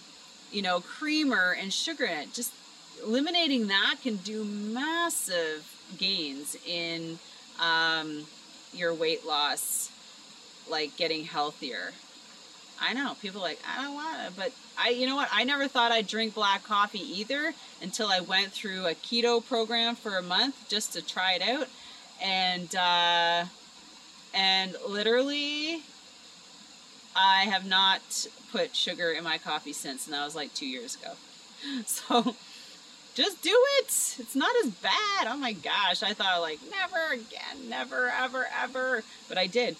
you 0.51 0.61
know 0.61 0.79
creamer 0.81 1.55
and 1.59 1.73
sugar 1.73 2.05
in 2.05 2.19
it. 2.19 2.33
Just 2.33 2.53
eliminating 3.03 3.67
that 3.67 3.95
can 4.01 4.17
do 4.17 4.43
massive 4.43 5.65
gains 5.97 6.55
in 6.67 7.19
um, 7.59 8.25
your 8.73 8.93
weight 8.93 9.25
loss 9.25 9.91
like 10.69 10.95
getting 10.97 11.25
healthier 11.25 11.91
I 12.81 12.93
know 12.93 13.15
people 13.21 13.41
like 13.41 13.59
I 13.67 13.83
don't 13.83 13.93
want 13.93 14.17
to, 14.25 14.31
but 14.35 14.51
I 14.77 14.89
you 14.89 15.05
know 15.05 15.15
what 15.15 15.29
I 15.31 15.43
never 15.43 15.67
thought 15.67 15.91
I'd 15.91 16.07
drink 16.07 16.33
black 16.33 16.63
coffee 16.63 17.19
either 17.19 17.53
until 17.81 18.07
I 18.07 18.21
went 18.21 18.51
through 18.51 18.85
a 18.87 18.93
keto 18.93 19.45
program 19.45 19.95
for 19.95 20.17
a 20.17 20.21
month 20.21 20.67
just 20.69 20.93
to 20.93 21.05
try 21.05 21.33
it 21.33 21.41
out, 21.41 21.67
and 22.21 22.73
uh, 22.75 23.45
and 24.33 24.75
literally 24.87 25.81
I 27.15 27.43
have 27.43 27.65
not 27.65 28.27
put 28.51 28.75
sugar 28.75 29.11
in 29.11 29.23
my 29.23 29.37
coffee 29.37 29.73
since, 29.73 30.05
and 30.05 30.13
that 30.13 30.23
was 30.23 30.35
like 30.35 30.53
two 30.53 30.67
years 30.67 30.95
ago. 30.95 31.13
So 31.85 32.35
just 33.15 33.41
do 33.41 33.51
it. 33.79 33.85
It's 33.85 34.35
not 34.35 34.55
as 34.63 34.71
bad. 34.71 35.27
Oh 35.27 35.35
my 35.35 35.51
gosh, 35.51 36.01
I 36.03 36.13
thought 36.13 36.39
like 36.39 36.59
never 36.71 37.13
again, 37.13 37.67
never 37.69 38.07
ever 38.07 38.47
ever, 38.63 39.03
but 39.27 39.37
I 39.37 39.45
did. 39.45 39.75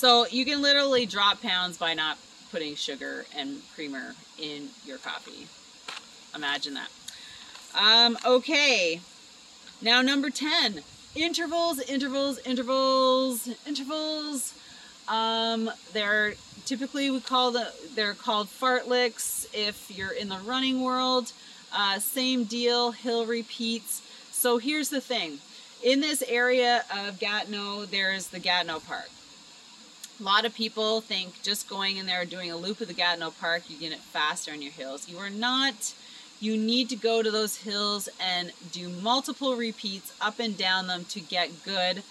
So 0.00 0.26
you 0.28 0.46
can 0.46 0.62
literally 0.62 1.04
drop 1.04 1.42
pounds 1.42 1.76
by 1.76 1.92
not 1.92 2.16
putting 2.50 2.74
sugar 2.74 3.26
and 3.36 3.60
creamer 3.74 4.14
in 4.38 4.70
your 4.86 4.96
coffee. 4.96 5.46
Imagine 6.34 6.72
that. 6.72 6.88
Um, 7.78 8.16
okay. 8.24 9.02
Now 9.82 10.00
number 10.00 10.30
10. 10.30 10.80
Intervals, 11.14 11.80
intervals, 11.80 12.38
intervals, 12.46 13.50
intervals. 13.66 14.54
Um, 15.06 15.70
they're 15.92 16.32
typically 16.64 17.10
we 17.10 17.20
call 17.20 17.50
the 17.50 17.70
they're 17.94 18.14
called 18.14 18.48
fartleks 18.48 19.48
if 19.52 19.94
you're 19.94 20.12
in 20.12 20.30
the 20.30 20.38
running 20.46 20.80
world. 20.80 21.30
Uh, 21.74 21.98
same 21.98 22.44
deal, 22.44 22.92
hill 22.92 23.26
repeats. 23.26 24.00
So 24.32 24.56
here's 24.56 24.88
the 24.88 25.02
thing. 25.02 25.40
In 25.84 26.00
this 26.00 26.22
area 26.26 26.86
of 26.96 27.20
Gatineau, 27.20 27.84
there's 27.84 28.28
the 28.28 28.38
Gatineau 28.38 28.80
Park. 28.80 29.10
A 30.20 30.22
lot 30.22 30.44
of 30.44 30.54
people 30.54 31.00
think 31.00 31.42
just 31.42 31.66
going 31.66 31.96
in 31.96 32.04
there 32.04 32.26
doing 32.26 32.50
a 32.50 32.56
loop 32.56 32.82
of 32.82 32.88
the 32.88 32.94
Gatineau 32.94 33.30
Park, 33.30 33.62
you 33.70 33.78
get 33.78 33.92
it 33.92 34.00
faster 34.00 34.52
on 34.52 34.60
your 34.60 34.72
hills. 34.72 35.08
You 35.08 35.16
are 35.16 35.30
not. 35.30 35.94
You 36.40 36.58
need 36.58 36.90
to 36.90 36.96
go 36.96 37.22
to 37.22 37.30
those 37.30 37.56
hills 37.56 38.06
and 38.20 38.52
do 38.70 38.90
multiple 38.90 39.56
repeats 39.56 40.12
up 40.20 40.38
and 40.38 40.58
down 40.58 40.88
them 40.88 41.06
to 41.06 41.20
get 41.20 41.64
good 41.64 42.02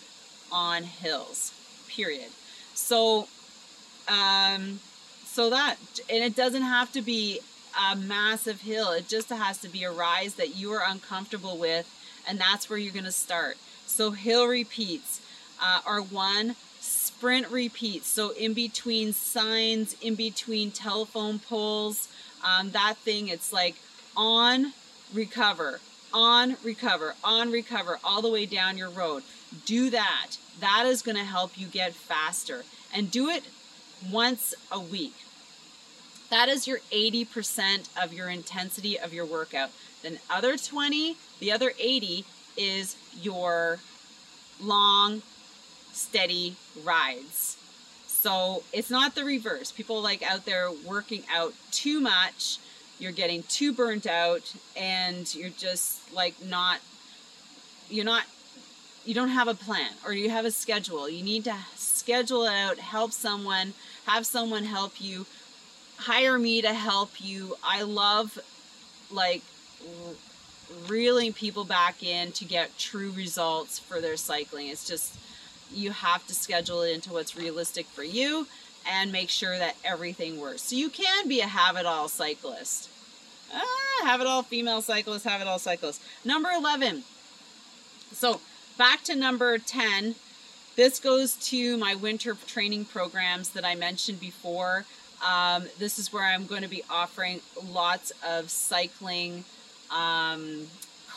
on 0.51 0.83
hills. 0.83 1.53
Period. 1.87 2.29
So, 2.73 3.27
um, 4.07 4.79
so 5.25 5.51
that, 5.51 5.75
and 6.09 6.23
it 6.23 6.35
doesn't 6.35 6.63
have 6.63 6.91
to 6.93 7.03
be 7.03 7.41
a 7.91 7.95
massive 7.95 8.61
hill. 8.61 8.91
It 8.91 9.07
just 9.07 9.29
has 9.29 9.59
to 9.59 9.69
be 9.69 9.83
a 9.83 9.91
rise 9.91 10.33
that 10.35 10.55
you 10.55 10.71
are 10.71 10.81
uncomfortable 10.83 11.59
with, 11.59 11.87
and 12.27 12.39
that's 12.39 12.71
where 12.71 12.79
you're 12.79 12.93
going 12.93 13.05
to 13.05 13.11
start. 13.11 13.57
So 13.85 14.11
hill 14.11 14.47
repeats 14.47 15.21
uh, 15.61 15.81
are 15.85 16.01
one 16.01 16.55
sprint 17.19 17.51
repeats. 17.51 18.07
So 18.07 18.29
in 18.29 18.53
between 18.53 19.11
signs, 19.11 19.93
in 20.01 20.15
between 20.15 20.71
telephone 20.71 21.37
poles, 21.37 22.07
um, 22.45 22.71
that 22.71 22.95
thing, 22.95 23.27
it's 23.27 23.51
like 23.51 23.75
on, 24.15 24.71
recover, 25.13 25.81
on, 26.13 26.55
recover, 26.63 27.15
on, 27.21 27.51
recover, 27.51 27.99
all 28.05 28.21
the 28.21 28.29
way 28.29 28.45
down 28.45 28.77
your 28.77 28.89
road. 28.89 29.23
Do 29.65 29.89
that. 29.89 30.37
That 30.61 30.85
is 30.85 31.01
going 31.01 31.17
to 31.17 31.25
help 31.25 31.59
you 31.59 31.67
get 31.67 31.93
faster. 31.93 32.63
And 32.95 33.11
do 33.11 33.27
it 33.27 33.43
once 34.09 34.53
a 34.71 34.79
week. 34.79 35.15
That 36.29 36.47
is 36.47 36.69
your 36.69 36.79
80% 36.89 37.89
of 38.01 38.13
your 38.13 38.29
intensity 38.29 38.97
of 38.97 39.13
your 39.13 39.25
workout. 39.25 39.71
Then 40.03 40.19
other 40.29 40.55
20, 40.55 41.17
the 41.41 41.51
other 41.51 41.73
80 41.77 42.23
is 42.55 42.95
your 43.21 43.79
long 44.61 45.21
steady 45.99 46.55
rides. 46.83 47.57
So 48.07 48.63
it's 48.73 48.89
not 48.89 49.15
the 49.15 49.23
reverse. 49.23 49.71
People 49.71 50.01
like 50.01 50.21
out 50.23 50.45
there 50.45 50.69
working 50.85 51.23
out 51.33 51.53
too 51.71 51.99
much, 51.99 52.57
you're 52.99 53.11
getting 53.11 53.43
too 53.43 53.71
burnt 53.71 54.07
out, 54.07 54.53
and 54.75 55.33
you're 55.33 55.51
just 55.51 56.13
like 56.13 56.35
not, 56.43 56.79
you're 57.89 58.05
not, 58.05 58.25
you 59.05 59.13
don't 59.13 59.29
have 59.29 59.47
a 59.47 59.53
plan 59.53 59.91
or 60.05 60.13
you 60.13 60.29
have 60.29 60.45
a 60.45 60.51
schedule. 60.51 61.09
You 61.09 61.23
need 61.23 61.45
to 61.45 61.55
schedule 61.75 62.43
it 62.43 62.53
out, 62.53 62.77
help 62.77 63.11
someone, 63.11 63.73
have 64.05 64.25
someone 64.25 64.65
help 64.65 64.99
you 64.99 65.25
hire 65.97 66.39
me 66.39 66.61
to 66.61 66.73
help 66.73 67.11
you. 67.19 67.55
I 67.63 67.83
love 67.83 68.39
like 69.11 69.43
reeling 70.87 71.33
people 71.33 71.63
back 71.65 72.03
in 72.03 72.31
to 72.33 72.45
get 72.45 72.77
true 72.77 73.11
results 73.11 73.79
for 73.79 73.99
their 74.01 74.17
cycling. 74.17 74.67
It's 74.67 74.87
just 74.87 75.17
you 75.71 75.91
have 75.91 76.25
to 76.27 76.33
schedule 76.33 76.81
it 76.81 76.93
into 76.93 77.13
what's 77.13 77.37
realistic 77.37 77.85
for 77.87 78.03
you 78.03 78.47
and 78.89 79.11
make 79.11 79.29
sure 79.29 79.57
that 79.57 79.75
everything 79.83 80.39
works. 80.39 80.63
So 80.63 80.75
you 80.75 80.89
can 80.89 81.27
be 81.27 81.41
a 81.41 81.47
have 81.47 81.75
it 81.75 81.85
all 81.85 82.07
cyclist. 82.07 82.89
Ah, 83.53 84.05
have 84.05 84.21
it 84.21 84.27
all 84.27 84.43
female 84.43 84.81
cyclist, 84.81 85.25
have 85.25 85.41
it 85.41 85.47
all 85.47 85.59
cyclist. 85.59 86.01
Number 86.23 86.49
11. 86.49 87.03
So 88.13 88.41
back 88.77 89.03
to 89.03 89.15
number 89.15 89.57
10. 89.57 90.15
This 90.75 90.99
goes 90.99 91.33
to 91.49 91.77
my 91.77 91.95
winter 91.95 92.37
training 92.47 92.85
programs 92.85 93.49
that 93.49 93.65
I 93.65 93.75
mentioned 93.75 94.19
before. 94.19 94.85
Um, 95.25 95.65
this 95.77 95.99
is 95.99 96.13
where 96.13 96.23
I'm 96.23 96.45
going 96.45 96.61
to 96.61 96.69
be 96.69 96.83
offering 96.89 97.41
lots 97.71 98.13
of 98.25 98.49
cycling 98.49 99.43
um, 99.91 100.67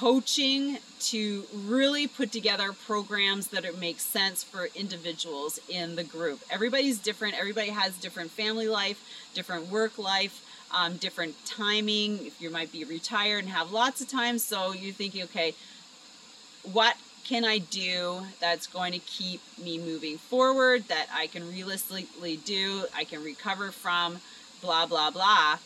coaching 0.03 0.79
to 0.99 1.45
really 1.55 2.09
put 2.09 2.33
together 2.33 2.73
programs 2.73 3.47
that 3.47 3.65
make 3.79 4.01
sense 4.01 4.43
for 4.43 4.69
individuals 4.75 5.61
in 5.69 5.95
the 5.95 6.03
group. 6.03 6.41
Everybody's 6.51 6.99
different. 6.99 7.39
Everybody 7.39 7.69
has 7.69 7.97
different 7.99 8.33
family 8.33 8.67
life, 8.67 9.01
different 9.33 9.69
work 9.69 9.99
life, 9.99 10.45
um, 10.75 10.97
different 10.97 11.37
timing. 11.47 12.27
If 12.27 12.43
you 12.43 12.51
might 12.51 12.73
be 12.73 12.83
retired 12.83 13.45
and 13.45 13.49
have 13.51 13.71
lots 13.71 14.01
of 14.01 14.09
time, 14.09 14.39
so 14.39 14.73
you're 14.73 14.93
thinking, 14.93 15.23
okay, 15.23 15.55
what 16.73 16.97
can 17.23 17.45
I 17.45 17.59
do 17.59 18.23
that's 18.41 18.67
going 18.67 18.95
to 18.95 18.99
keep 18.99 19.41
me 19.63 19.79
moving 19.79 20.19
forward, 20.19 20.89
that 20.89 21.07
I 21.15 21.29
can 21.29 21.49
realistically 21.49 22.39
do, 22.39 22.87
I 22.93 23.05
can 23.05 23.23
recover 23.23 23.71
from, 23.71 24.19
blah, 24.63 24.85
blah, 24.85 25.13
blah. 25.13 25.59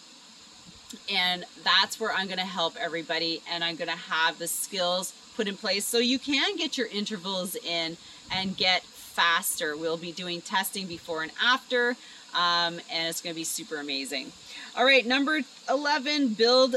And 1.10 1.44
that's 1.64 1.98
where 1.98 2.12
I'm 2.12 2.26
going 2.26 2.38
to 2.38 2.44
help 2.44 2.74
everybody 2.78 3.42
and 3.50 3.64
I'm 3.64 3.76
going 3.76 3.90
to 3.90 3.96
have 3.96 4.38
the 4.38 4.46
skills 4.46 5.12
put 5.36 5.48
in 5.48 5.56
place 5.56 5.84
so 5.84 5.98
you 5.98 6.18
can 6.18 6.56
get 6.56 6.78
your 6.78 6.86
intervals 6.86 7.56
in 7.56 7.96
and 8.32 8.56
get 8.56 8.82
faster. 8.82 9.76
We'll 9.76 9.96
be 9.96 10.12
doing 10.12 10.40
testing 10.40 10.86
before 10.86 11.22
and 11.22 11.32
after, 11.42 11.96
um, 12.34 12.80
and 12.92 13.08
it's 13.08 13.20
going 13.20 13.34
to 13.34 13.38
be 13.38 13.44
super 13.44 13.76
amazing. 13.76 14.32
All 14.76 14.84
right, 14.84 15.06
number 15.06 15.40
11, 15.68 16.34
build 16.34 16.76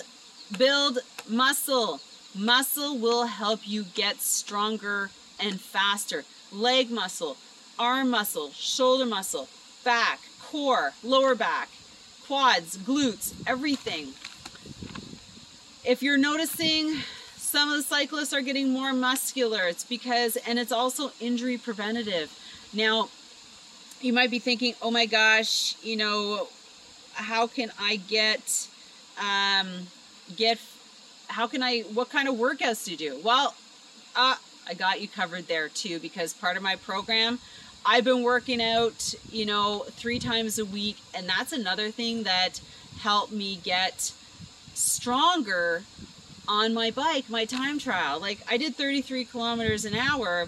build 0.58 1.00
muscle. 1.28 2.00
Muscle 2.36 2.98
will 2.98 3.26
help 3.26 3.62
you 3.66 3.84
get 3.94 4.22
stronger 4.22 5.10
and 5.40 5.60
faster. 5.60 6.24
Leg 6.52 6.90
muscle, 6.90 7.38
arm 7.78 8.10
muscle, 8.10 8.52
shoulder 8.52 9.06
muscle, 9.06 9.48
back, 9.84 10.20
core, 10.42 10.94
lower 11.04 11.36
back, 11.36 11.70
quads, 12.30 12.78
glutes, 12.78 13.34
everything. 13.48 14.10
If 15.84 16.04
you're 16.04 16.16
noticing 16.16 16.98
some 17.36 17.72
of 17.72 17.78
the 17.78 17.82
cyclists 17.82 18.34
are 18.34 18.42
getting 18.42 18.70
more 18.70 18.94
muscular, 18.94 19.64
it's 19.64 19.84
because, 19.84 20.36
and 20.36 20.60
it's 20.60 20.72
also 20.72 21.12
injury 21.20 21.58
preventative. 21.58 22.32
Now, 22.72 23.10
you 24.00 24.14
might 24.14 24.30
be 24.30 24.38
thinking, 24.38 24.76
oh 24.80 24.92
my 24.92 25.08
gosh, 25.08 25.76
you 25.82 25.98
know, 25.98 26.48
how 27.14 27.48
can 27.48 27.72
I 27.80 27.96
get, 27.96 28.68
um, 29.18 29.88
get, 30.36 30.60
how 31.30 31.48
can 31.48 31.64
I, 31.64 31.80
what 31.96 32.12
kind 32.12 32.28
of 32.30 32.36
workouts 32.36 32.86
to 32.86 32.96
do? 32.96 33.20
Well, 33.24 33.56
uh, 34.16 34.36
I 34.68 34.76
got 34.76 35.02
you 35.02 35.08
covered 35.08 35.48
there 35.48 35.68
too, 35.68 35.98
because 35.98 36.36
part 36.36 36.58
of 36.58 36.62
my 36.62 36.76
program, 36.76 37.40
I've 37.86 38.04
been 38.04 38.24
working 38.24 38.62
out, 38.62 39.14
you 39.32 39.46
know, 39.46 39.86
three 39.90 40.20
times 40.20 40.60
a 40.60 40.66
week, 40.66 40.98
and 41.14 41.28
that's 41.28 41.52
another 41.52 41.92
thing 41.92 42.24
that 42.24 42.62
helped 43.00 43.32
me 43.32 43.60
get 43.64 44.12
stronger 44.74 45.84
on 46.48 46.74
my 46.74 46.92
bike, 46.92 47.30
my 47.30 47.46
time 47.46 47.80
trial. 47.80 48.20
Like 48.20 48.40
I 48.50 48.58
did 48.58 48.76
33 48.76 49.26
kilometers 49.26 49.86
an 49.86 49.96
hour 49.96 50.48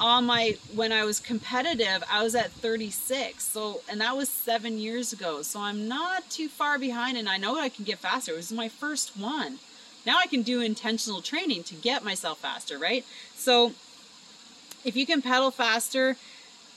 on 0.00 0.24
my 0.26 0.56
when 0.74 0.92
I 0.92 1.04
was 1.04 1.20
competitive, 1.20 2.02
I 2.10 2.22
was 2.22 2.34
at 2.34 2.50
36. 2.50 3.42
So 3.42 3.82
and 3.88 4.00
that 4.00 4.16
was 4.16 4.28
7 4.28 4.78
years 4.78 5.12
ago. 5.12 5.42
So 5.42 5.60
I'm 5.60 5.88
not 5.88 6.30
too 6.30 6.48
far 6.48 6.78
behind 6.78 7.16
and 7.16 7.28
I 7.28 7.36
know 7.36 7.58
I 7.58 7.68
can 7.68 7.84
get 7.84 7.98
faster. 7.98 8.32
It 8.32 8.36
was 8.36 8.52
my 8.52 8.68
first 8.68 9.16
one. 9.16 9.58
Now 10.06 10.18
I 10.18 10.26
can 10.26 10.42
do 10.42 10.60
intentional 10.60 11.20
training 11.20 11.64
to 11.64 11.74
get 11.74 12.04
myself 12.04 12.38
faster, 12.38 12.78
right? 12.78 13.04
So 13.34 13.72
if 14.84 14.96
you 14.96 15.06
can 15.06 15.22
pedal 15.22 15.50
faster, 15.50 16.16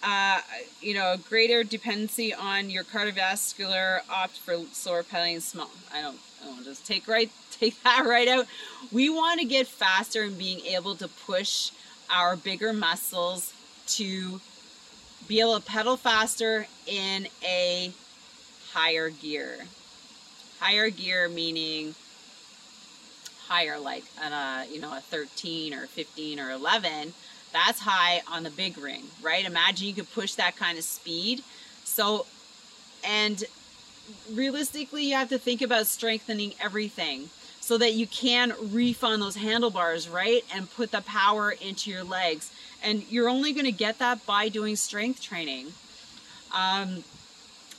uh, 0.04 0.42
you 0.82 0.94
know, 0.94 1.16
greater 1.30 1.64
dependency 1.64 2.34
on 2.34 2.70
your 2.70 2.84
cardiovascular, 2.84 4.00
opt 4.10 4.38
for 4.38 4.58
slower 4.72 5.04
pedaling 5.04 5.40
small. 5.40 5.70
I 5.94 6.02
don't, 6.02 6.20
I 6.44 6.48
don't 6.48 6.64
just 6.64 6.86
take 6.86 7.08
right, 7.08 7.32
take 7.52 7.82
that 7.84 8.06
right 8.06 8.28
out. 8.28 8.46
We 8.92 9.10
want 9.10 9.40
to 9.40 9.46
get 9.46 9.68
faster 9.68 10.24
and 10.24 10.38
being 10.38 10.60
able 10.66 10.96
to 10.96 11.08
push 11.08 11.72
our 12.10 12.36
bigger 12.36 12.72
muscles 12.72 13.54
to 13.88 14.40
be 15.28 15.40
able 15.40 15.60
to 15.60 15.66
pedal 15.66 15.98
faster 15.98 16.68
in 16.86 17.28
a 17.44 17.92
higher 18.74 19.10
gear. 19.10 19.58
Higher 20.60 20.90
gear 20.90 21.28
meaning 21.28 21.96
higher, 23.48 23.80
like 23.80 24.04
a, 24.22 24.66
you 24.72 24.80
know, 24.80 24.96
a 24.96 25.02
13 25.02 25.74
or 25.74 25.88
15 25.88 26.40
or 26.40 26.52
11 26.52 27.14
that's 27.56 27.80
high 27.80 28.22
on 28.30 28.44
the 28.44 28.50
big 28.50 28.78
ring, 28.78 29.04
right? 29.22 29.46
Imagine 29.46 29.88
you 29.88 29.94
could 29.94 30.12
push 30.14 30.34
that 30.34 30.58
kind 30.58 30.78
of 30.78 30.84
speed. 30.84 31.42
So, 31.86 32.26
and 33.08 33.42
realistically, 34.34 35.06
you 35.06 35.16
have 35.16 35.30
to 35.30 35.38
think 35.38 35.62
about 35.62 35.88
strengthening 35.88 36.54
everything 36.62 37.30
so 37.62 37.78
that 37.78 37.94
you 37.94 38.08
can 38.08 38.54
reef 38.62 39.04
on 39.04 39.22
those 39.22 39.38
handlebars, 39.38 40.10
right? 40.10 40.44
And 40.54 40.70
put 40.70 40.92
the 40.92 41.02
power 41.02 41.52
into 41.52 41.90
your 41.90 42.04
legs. 42.04 42.52
And 42.84 43.10
you're 43.10 43.30
only 43.30 43.54
going 43.54 43.66
to 43.66 43.72
get 43.72 44.00
that 44.00 44.26
by 44.26 44.50
doing 44.50 44.76
strength 44.76 45.22
training. 45.22 45.68
Um, 46.54 47.06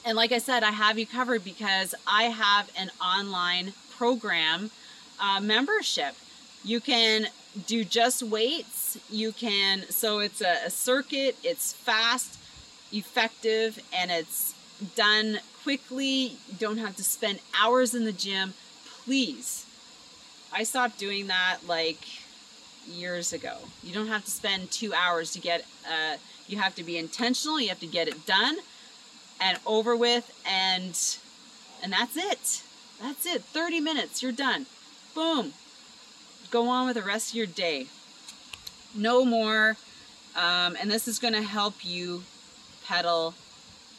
and 0.07 0.17
like 0.17 0.33
I 0.33 0.39
said, 0.39 0.63
I 0.65 0.71
have 0.71 0.99
you 0.99 1.07
covered 1.07 1.45
because 1.45 1.95
I 2.07 2.25
have 2.25 2.71
an 2.79 2.91
online 3.01 3.75
program 3.97 4.71
uh, 5.21 5.41
membership. 5.41 6.15
You 6.65 6.81
can 6.81 7.27
do 7.67 7.85
just 7.85 8.23
weights. 8.23 8.99
You 9.11 9.33
can, 9.33 9.85
so 9.89 10.19
it's 10.19 10.41
a, 10.41 10.67
a 10.67 10.71
circuit, 10.71 11.37
it's 11.43 11.73
fast, 11.73 12.39
effective, 12.93 13.83
and 13.95 14.11
it's 14.11 14.55
done 14.95 15.39
quickly. 15.63 16.37
You 16.49 16.55
don't 16.59 16.79
have 16.79 16.97
to 16.97 17.05
spend 17.05 17.41
hours 17.61 17.95
in 17.95 18.05
the 18.05 18.13
gym. 18.13 18.55
Please. 19.05 19.65
I 20.53 20.63
stopped 20.63 20.99
doing 20.99 21.27
that 21.29 21.59
like 21.67 22.07
years 22.87 23.33
ago. 23.33 23.57
You 23.83 23.93
don't 23.95 24.09
have 24.09 24.25
to 24.25 24.31
spend 24.31 24.71
two 24.71 24.95
hours 24.95 25.33
to 25.33 25.41
get, 25.41 25.65
uh, 25.87 26.17
you 26.47 26.59
have 26.59 26.75
to 26.77 26.85
be 26.85 26.99
intentional. 26.99 27.61
You 27.61 27.69
have 27.69 27.81
to 27.81 27.87
get 27.87 28.09
it 28.09 28.27
done 28.27 28.57
and 29.41 29.59
over 29.67 29.97
with 29.97 30.33
and, 30.47 30.99
and 31.83 31.93
that's 31.93 32.17
it. 32.17 32.63
That's 33.01 33.27
it. 33.27 33.43
30 33.43 33.81
minutes. 33.81 34.23
You're 34.23 34.33
done. 34.33 34.67
Boom 35.15 35.53
go 36.51 36.69
on 36.69 36.87
with 36.87 36.97
the 36.97 37.03
rest 37.03 37.31
of 37.31 37.37
your 37.37 37.47
day. 37.47 37.87
No 38.95 39.25
more. 39.25 39.77
Um, 40.37 40.77
and 40.81 40.91
this 40.91 41.09
is 41.09 41.19
going 41.19 41.35
to 41.35 41.43
help 41.43 41.85
you 41.85 42.23
pedal 42.87 43.35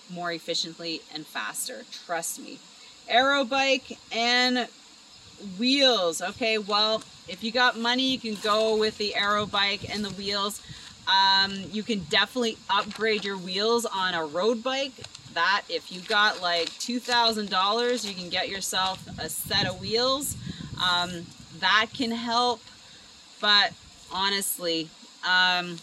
more 0.09 0.31
efficiently 0.31 1.01
and 1.13 1.25
faster. 1.25 1.83
Trust 2.05 2.39
me. 2.39 2.59
Aero 3.07 3.43
bike 3.43 3.97
and 4.11 4.67
wheels. 5.57 6.21
Okay, 6.21 6.57
well, 6.57 7.03
if 7.27 7.43
you 7.43 7.51
got 7.51 7.77
money, 7.77 8.11
you 8.11 8.19
can 8.19 8.35
go 8.41 8.77
with 8.77 8.97
the 8.97 9.15
aero 9.15 9.45
bike 9.45 9.93
and 9.93 10.03
the 10.03 10.09
wheels. 10.11 10.61
Um, 11.07 11.53
you 11.71 11.83
can 11.83 11.99
definitely 12.09 12.57
upgrade 12.69 13.23
your 13.23 13.37
wheels 13.37 13.85
on 13.85 14.13
a 14.13 14.25
road 14.25 14.63
bike. 14.63 14.93
That 15.33 15.63
if 15.69 15.91
you 15.91 16.01
got 16.01 16.41
like 16.41 16.69
$2,000, 16.69 18.07
you 18.07 18.15
can 18.15 18.29
get 18.29 18.49
yourself 18.49 19.07
a 19.19 19.29
set 19.29 19.67
of 19.67 19.79
wheels. 19.79 20.35
Um, 20.83 21.25
that 21.59 21.87
can 21.93 22.11
help. 22.11 22.61
But 23.39 23.73
honestly, 24.11 24.89
um, 25.27 25.77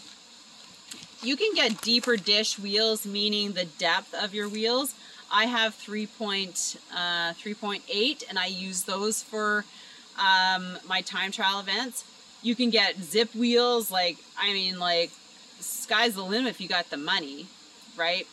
you 1.21 1.35
can 1.35 1.53
get 1.55 1.81
deeper 1.81 2.17
dish 2.17 2.59
wheels, 2.59 3.05
meaning 3.05 3.53
the 3.53 3.65
depth 3.65 4.13
of 4.13 4.33
your 4.33 4.47
wheels. 4.47 4.93
I 5.31 5.45
have 5.45 5.75
3.3.8 5.75 6.75
uh, 6.93 8.25
and 8.29 8.39
I 8.39 8.45
use 8.45 8.83
those 8.83 9.23
for 9.23 9.65
um, 10.19 10.77
my 10.87 11.01
time 11.01 11.31
trial 11.31 11.59
events. 11.59 12.03
You 12.41 12.55
can 12.55 12.69
get 12.69 12.97
Zipp 12.97 13.33
wheels, 13.35 13.89
like, 13.89 14.17
I 14.37 14.53
mean, 14.53 14.77
like, 14.79 15.09
sky's 15.59 16.15
the 16.15 16.23
limit 16.23 16.49
if 16.51 16.61
you 16.61 16.67
got 16.67 16.89
the 16.89 16.97
money, 16.97 17.47
right? 17.97 18.27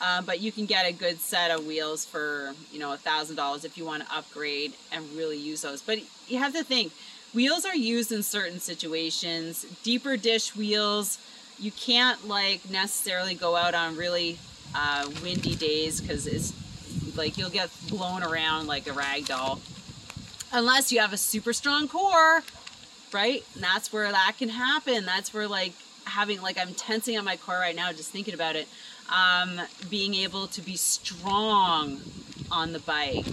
Uh, 0.00 0.22
but 0.22 0.38
you 0.40 0.52
can 0.52 0.64
get 0.64 0.86
a 0.86 0.92
good 0.92 1.18
set 1.18 1.50
of 1.50 1.66
wheels 1.66 2.04
for 2.04 2.54
you 2.72 2.78
know 2.78 2.92
a 2.92 2.96
thousand 2.96 3.34
dollars 3.34 3.64
if 3.64 3.76
you 3.76 3.84
want 3.84 4.02
to 4.06 4.14
upgrade 4.14 4.72
and 4.92 5.04
really 5.16 5.36
use 5.36 5.62
those 5.62 5.82
but 5.82 5.98
you 6.28 6.38
have 6.38 6.52
to 6.52 6.62
think 6.62 6.92
wheels 7.34 7.64
are 7.64 7.74
used 7.74 8.12
in 8.12 8.22
certain 8.22 8.60
situations 8.60 9.66
deeper 9.82 10.16
dish 10.16 10.54
wheels 10.54 11.18
you 11.58 11.72
can't 11.72 12.28
like 12.28 12.68
necessarily 12.70 13.34
go 13.34 13.56
out 13.56 13.74
on 13.74 13.96
really 13.96 14.38
uh, 14.74 15.08
windy 15.22 15.56
days 15.56 16.00
because 16.00 16.26
it's 16.26 16.52
like 17.16 17.36
you'll 17.36 17.50
get 17.50 17.70
blown 17.88 18.22
around 18.22 18.66
like 18.66 18.86
a 18.86 18.92
rag 18.92 19.26
doll. 19.26 19.60
Unless 20.52 20.92
you 20.92 21.00
have 21.00 21.12
a 21.12 21.18
super 21.18 21.52
strong 21.52 21.88
core, 21.88 22.42
right? 23.12 23.44
And 23.54 23.62
that's 23.62 23.92
where 23.92 24.10
that 24.10 24.34
can 24.38 24.48
happen. 24.48 25.04
That's 25.04 25.34
where 25.34 25.48
like 25.48 25.74
having 26.08 26.40
like 26.40 26.58
I'm 26.58 26.74
tensing 26.74 27.16
on 27.18 27.24
my 27.24 27.36
core 27.36 27.56
right 27.56 27.76
now 27.76 27.92
just 27.92 28.10
thinking 28.10 28.34
about 28.34 28.56
it. 28.56 28.68
Um, 29.10 29.60
being 29.88 30.14
able 30.14 30.48
to 30.48 30.60
be 30.60 30.76
strong 30.76 32.00
on 32.50 32.72
the 32.72 32.78
bike. 32.80 33.26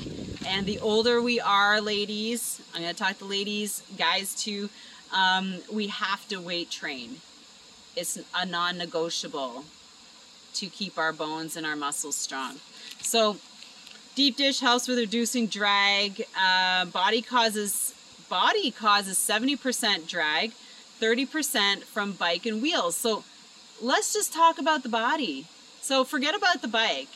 And 0.47 0.65
the 0.65 0.79
older 0.79 1.21
we 1.21 1.39
are, 1.39 1.81
ladies, 1.81 2.61
I'm 2.73 2.81
gonna 2.81 2.93
talk 2.93 3.17
to 3.19 3.25
ladies, 3.25 3.81
guys 3.97 4.35
too. 4.35 4.69
Um, 5.13 5.55
we 5.71 5.87
have 5.87 6.27
to 6.29 6.39
weight 6.39 6.69
train. 6.69 7.17
It's 7.95 8.19
a 8.33 8.45
non-negotiable 8.45 9.65
to 10.55 10.67
keep 10.67 10.97
our 10.97 11.13
bones 11.13 11.55
and 11.55 11.65
our 11.65 11.75
muscles 11.75 12.15
strong. 12.15 12.57
So 13.01 13.37
deep 14.15 14.37
dish 14.37 14.59
helps 14.59 14.87
with 14.87 14.97
reducing 14.97 15.47
drag. 15.47 16.25
Uh, 16.37 16.85
body 16.85 17.21
causes 17.21 17.93
body 18.29 18.71
causes 18.71 19.17
70% 19.17 20.07
drag, 20.07 20.51
30% 20.99 21.83
from 21.83 22.13
bike 22.13 22.45
and 22.45 22.61
wheels. 22.61 22.95
So 22.95 23.23
let's 23.81 24.13
just 24.13 24.33
talk 24.33 24.59
about 24.59 24.83
the 24.83 24.89
body. 24.89 25.45
So 25.81 26.03
forget 26.03 26.35
about 26.35 26.61
the 26.61 26.67
bike. 26.67 27.09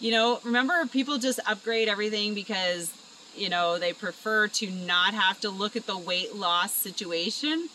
You 0.00 0.10
know, 0.10 0.40
remember 0.44 0.84
people 0.86 1.18
just 1.18 1.38
upgrade 1.46 1.88
everything 1.88 2.34
because, 2.34 2.92
you 3.36 3.48
know, 3.48 3.78
they 3.78 3.92
prefer 3.92 4.48
to 4.48 4.70
not 4.70 5.14
have 5.14 5.40
to 5.40 5.50
look 5.50 5.76
at 5.76 5.86
the 5.86 5.96
weight 5.96 6.34
loss 6.34 6.72
situation, 6.72 7.68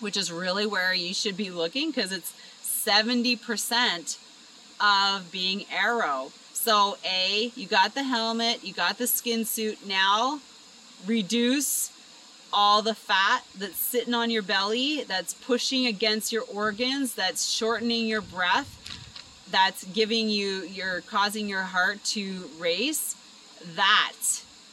which 0.00 0.16
is 0.16 0.30
really 0.30 0.66
where 0.66 0.92
you 0.92 1.14
should 1.14 1.36
be 1.36 1.50
looking 1.50 1.90
because 1.90 2.12
it's 2.12 2.34
70% 2.62 4.18
of 4.80 5.32
being 5.32 5.64
aero. 5.74 6.30
So, 6.52 6.98
A, 7.04 7.52
you 7.54 7.66
got 7.66 7.94
the 7.94 8.02
helmet, 8.02 8.64
you 8.64 8.74
got 8.74 8.98
the 8.98 9.06
skin 9.06 9.44
suit. 9.44 9.86
Now, 9.86 10.40
reduce 11.06 11.90
all 12.52 12.82
the 12.82 12.94
fat 12.94 13.42
that's 13.58 13.76
sitting 13.76 14.14
on 14.14 14.30
your 14.30 14.42
belly, 14.42 15.04
that's 15.04 15.34
pushing 15.34 15.86
against 15.86 16.32
your 16.32 16.44
organs, 16.52 17.14
that's 17.14 17.48
shortening 17.48 18.06
your 18.06 18.20
breath, 18.20 18.72
that's 19.50 19.84
giving 19.84 20.28
you, 20.28 20.62
you're 20.62 21.00
causing 21.02 21.48
your 21.48 21.62
heart 21.62 22.02
to 22.04 22.48
race. 22.58 23.14
That 23.74 24.14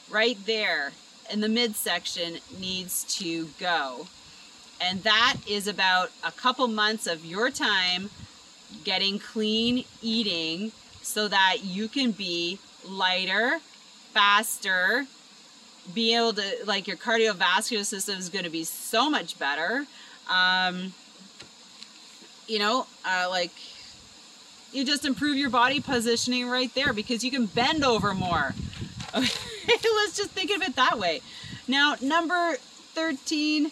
right 0.10 0.38
there 0.46 0.92
in 1.32 1.42
the 1.42 1.50
midsection 1.50 2.38
needs 2.60 3.04
to 3.20 3.50
go. 3.60 4.08
And 4.82 5.04
that 5.04 5.36
is 5.48 5.68
about 5.68 6.12
a 6.24 6.32
couple 6.32 6.68
months 6.68 7.08
of 7.08 7.26
your 7.26 7.50
time 7.50 8.10
getting 8.84 9.20
clean 9.20 9.86
eating 10.02 10.72
so 11.02 11.28
that 11.28 11.64
you 11.64 11.88
can 11.88 12.12
be 12.12 12.60
lighter, 12.86 13.60
faster, 14.14 15.06
be 15.94 16.16
able 16.16 16.34
to, 16.34 16.44
like, 16.66 16.88
your 16.88 16.98
cardiovascular 16.98 17.86
system 17.86 18.18
is 18.18 18.30
going 18.30 18.46
to 18.46 18.52
be 18.52 18.64
so 18.64 19.10
much 19.10 19.38
better. 19.38 19.86
Um, 20.30 20.94
you 22.48 22.60
know, 22.60 22.88
uh, 23.06 23.28
like, 23.30 23.52
you 24.72 24.86
just 24.86 25.06
improve 25.06 25.38
your 25.38 25.50
body 25.50 25.80
positioning 25.80 26.48
right 26.50 26.74
there 26.74 26.94
because 26.94 27.24
you 27.24 27.32
can 27.32 27.46
bend 27.46 27.84
over 27.84 28.14
more. 28.14 28.54
Let's 29.14 30.18
just 30.18 30.32
think 30.32 30.52
of 30.56 30.62
it 30.62 30.76
that 30.76 30.98
way. 30.98 31.22
Now, 31.68 31.96
number 32.02 32.56
13. 32.96 33.72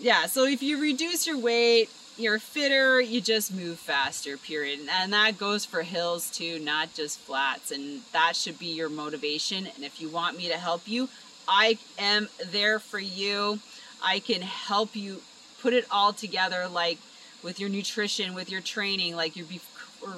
Yeah, 0.00 0.26
so 0.26 0.44
if 0.44 0.62
you 0.62 0.80
reduce 0.80 1.26
your 1.26 1.38
weight, 1.38 1.90
you're 2.20 2.38
fitter, 2.38 3.00
you 3.00 3.20
just 3.20 3.52
move 3.54 3.78
faster, 3.78 4.36
period. 4.36 4.80
And 4.90 5.12
that 5.12 5.38
goes 5.38 5.64
for 5.64 5.82
hills 5.82 6.30
too, 6.30 6.58
not 6.58 6.94
just 6.94 7.18
flats. 7.18 7.70
And 7.70 8.02
that 8.12 8.36
should 8.36 8.58
be 8.58 8.66
your 8.66 8.88
motivation. 8.88 9.66
And 9.74 9.84
if 9.84 10.00
you 10.00 10.08
want 10.08 10.36
me 10.36 10.48
to 10.48 10.56
help 10.56 10.86
you, 10.86 11.08
I 11.48 11.78
am 11.98 12.28
there 12.44 12.78
for 12.78 12.98
you. 12.98 13.60
I 14.02 14.20
can 14.20 14.42
help 14.42 14.94
you 14.94 15.22
put 15.60 15.72
it 15.72 15.86
all 15.90 16.12
together, 16.12 16.68
like 16.68 16.98
with 17.42 17.58
your 17.60 17.68
nutrition, 17.68 18.34
with 18.34 18.50
your 18.50 18.60
training, 18.60 19.16
like 19.16 19.36
your 19.36 19.46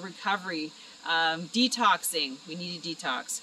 recovery, 0.03 0.73
um, 1.07 1.43
detoxing. 1.45 2.37
We 2.49 2.55
need 2.55 2.85
a 2.85 2.87
detox. 2.87 3.41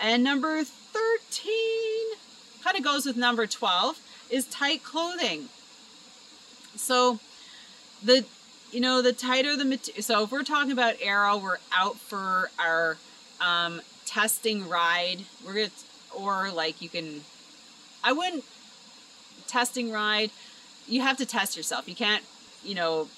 And 0.00 0.22
number 0.22 0.62
13 0.64 2.16
kind 2.62 2.76
of 2.76 2.84
goes 2.84 3.06
with 3.06 3.16
number 3.16 3.46
12 3.46 3.98
is 4.30 4.46
tight 4.46 4.82
clothing. 4.82 5.48
So, 6.76 7.20
the 8.02 8.24
you 8.72 8.80
know 8.80 9.02
the 9.02 9.12
tighter 9.12 9.56
the 9.56 9.64
material 9.64 10.02
so 10.02 10.24
if 10.24 10.32
we're 10.32 10.42
talking 10.42 10.72
about 10.72 10.94
aero 11.00 11.36
we're 11.38 11.58
out 11.74 11.96
for 11.96 12.50
our 12.58 12.96
um, 13.40 13.80
testing 14.06 14.68
ride. 14.68 15.18
We're 15.44 15.54
gonna 15.54 15.70
or 16.14 16.50
like 16.50 16.80
you 16.80 16.88
can 16.88 17.22
i 18.02 18.12
wouldn't 18.12 18.44
testing 19.46 19.92
ride 19.92 20.30
you 20.88 21.00
have 21.00 21.16
to 21.18 21.26
test 21.26 21.56
yourself. 21.56 21.88
You 21.88 21.94
can't 21.94 22.24
you 22.64 22.74
know 22.74 23.08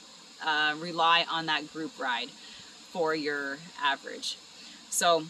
uh, 0.45 0.75
rely 0.79 1.25
on 1.31 1.47
that 1.47 1.73
group 1.73 1.99
ride 1.99 2.31
for 2.31 3.15
your 3.15 3.59
average. 3.83 4.39
So 4.91 5.25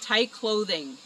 tight 0.00 0.32
clothing. 0.32 0.96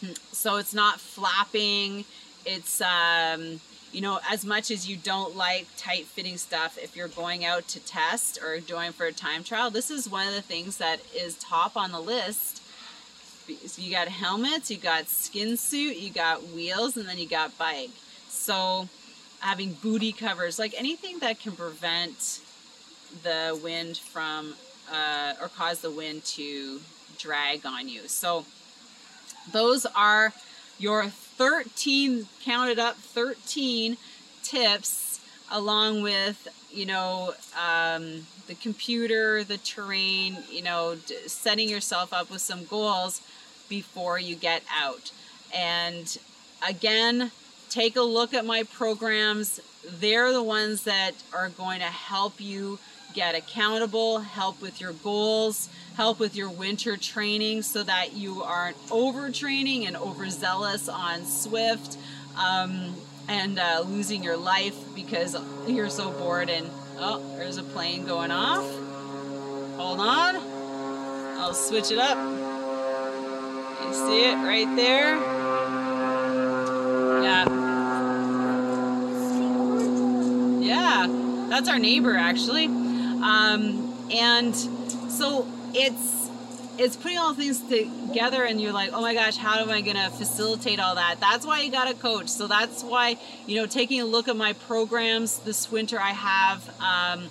Hmm, 0.00 0.12
so 0.32 0.56
it's 0.56 0.74
not 0.74 1.00
flapping. 1.00 2.04
It's 2.44 2.80
um 2.80 3.60
you 3.92 4.00
know, 4.00 4.18
as 4.30 4.44
much 4.44 4.70
as 4.70 4.88
you 4.88 4.96
don't 4.96 5.36
like 5.36 5.66
tight 5.76 6.04
fitting 6.06 6.36
stuff, 6.36 6.78
if 6.80 6.96
you're 6.96 7.08
going 7.08 7.44
out 7.44 7.66
to 7.68 7.80
test 7.80 8.38
or 8.42 8.58
going 8.60 8.92
for 8.92 9.06
a 9.06 9.12
time 9.12 9.44
trial, 9.44 9.70
this 9.70 9.90
is 9.90 10.08
one 10.08 10.26
of 10.26 10.34
the 10.34 10.42
things 10.42 10.78
that 10.78 11.00
is 11.14 11.36
top 11.36 11.76
on 11.76 11.92
the 11.92 12.00
list. 12.00 12.62
So 13.66 13.80
you 13.80 13.92
got 13.92 14.08
helmets, 14.08 14.70
you 14.70 14.76
got 14.76 15.08
skin 15.08 15.56
suit, 15.56 15.96
you 15.96 16.10
got 16.10 16.42
wheels, 16.48 16.96
and 16.96 17.08
then 17.08 17.16
you 17.16 17.28
got 17.28 17.56
bike. 17.56 17.90
So 18.28 18.88
having 19.40 19.74
booty 19.74 20.12
covers, 20.12 20.58
like 20.58 20.74
anything 20.76 21.20
that 21.20 21.38
can 21.40 21.52
prevent 21.52 22.40
the 23.22 23.58
wind 23.62 23.96
from 23.98 24.54
uh, 24.92 25.34
or 25.40 25.48
cause 25.48 25.80
the 25.80 25.90
wind 25.90 26.24
to 26.24 26.80
drag 27.18 27.64
on 27.64 27.88
you. 27.88 28.08
So 28.08 28.44
those 29.52 29.86
are 29.86 30.32
your 30.78 31.10
13, 31.36 32.26
counted 32.44 32.78
up 32.78 32.96
13 32.96 33.96
tips 34.42 35.20
along 35.50 36.02
with, 36.02 36.48
you 36.70 36.86
know, 36.86 37.34
um, 37.58 38.26
the 38.46 38.54
computer, 38.54 39.44
the 39.44 39.58
terrain, 39.58 40.38
you 40.50 40.62
know, 40.62 40.96
setting 41.26 41.68
yourself 41.68 42.12
up 42.12 42.30
with 42.30 42.40
some 42.40 42.64
goals 42.64 43.20
before 43.68 44.18
you 44.18 44.34
get 44.34 44.62
out. 44.72 45.10
And 45.54 46.16
again, 46.66 47.30
take 47.68 47.96
a 47.96 48.02
look 48.02 48.34
at 48.34 48.44
my 48.44 48.62
programs. 48.62 49.60
They're 49.88 50.32
the 50.32 50.42
ones 50.42 50.84
that 50.84 51.12
are 51.32 51.48
going 51.50 51.80
to 51.80 51.86
help 51.86 52.40
you 52.40 52.78
get 53.14 53.34
accountable, 53.34 54.20
help 54.20 54.60
with 54.60 54.80
your 54.80 54.92
goals, 54.92 55.68
help 55.96 56.18
with 56.20 56.36
your 56.36 56.50
winter 56.50 56.96
training 56.96 57.62
so 57.62 57.82
that 57.82 58.12
you 58.12 58.42
aren't 58.42 58.76
overtraining 58.88 59.86
and 59.86 59.96
overzealous 59.96 60.88
on 60.88 61.20
Zwift 61.22 61.96
um, 62.36 62.94
and 63.28 63.58
uh, 63.58 63.82
losing 63.86 64.22
your 64.22 64.36
life 64.36 64.76
because 64.94 65.34
you're 65.66 65.88
so 65.88 66.12
bored 66.12 66.50
and 66.50 66.68
oh, 66.98 67.36
there's 67.38 67.56
a 67.56 67.62
plane 67.62 68.04
going 68.04 68.30
off. 68.30 68.64
Hold 69.78 70.00
on. 70.00 70.36
I'll 71.38 71.54
switch 71.54 71.90
it 71.90 71.98
up. 71.98 72.18
You 73.82 73.94
see 73.94 74.24
it 74.24 74.36
right 74.36 74.76
there? 74.76 75.16
Yeah. 77.22 77.65
Yeah, 80.66 81.46
that's 81.48 81.68
our 81.68 81.78
neighbor 81.78 82.16
actually. 82.16 82.66
Um, 82.66 84.08
and 84.12 84.54
so 84.54 85.46
it's 85.74 86.26
it's 86.78 86.94
putting 86.96 87.16
all 87.18 87.32
things 87.32 87.60
together 87.62 88.44
and 88.44 88.60
you're 88.60 88.72
like 88.72 88.90
oh 88.92 89.00
my 89.00 89.14
gosh 89.14 89.36
how 89.36 89.58
am 89.60 89.70
i 89.70 89.80
going 89.80 89.96
to 89.96 90.10
facilitate 90.10 90.78
all 90.78 90.94
that 90.94 91.16
that's 91.20 91.46
why 91.46 91.60
you 91.60 91.70
got 91.70 91.90
a 91.90 91.94
coach 91.94 92.28
so 92.28 92.46
that's 92.46 92.82
why 92.84 93.16
you 93.46 93.56
know 93.56 93.66
taking 93.66 94.00
a 94.00 94.04
look 94.04 94.28
at 94.28 94.36
my 94.36 94.52
programs 94.52 95.38
this 95.40 95.70
winter 95.70 95.98
i 95.98 96.10
have 96.10 96.68
um, 96.80 97.30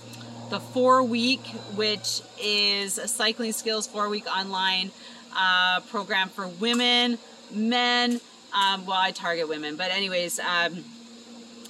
the 0.50 0.60
four 0.60 1.04
week 1.04 1.46
which 1.76 2.22
is 2.42 2.98
a 2.98 3.08
cycling 3.08 3.52
skills 3.52 3.86
four 3.86 4.10
week 4.10 4.26
online 4.28 4.90
uh, 5.38 5.80
program 5.92 6.28
for 6.30 6.48
women 6.48 7.18
men 7.52 8.20
um, 8.54 8.86
well 8.86 8.98
i 9.00 9.12
target 9.12 9.48
women 9.48 9.76
but 9.76 9.92
anyways 9.92 10.40
um, 10.40 10.84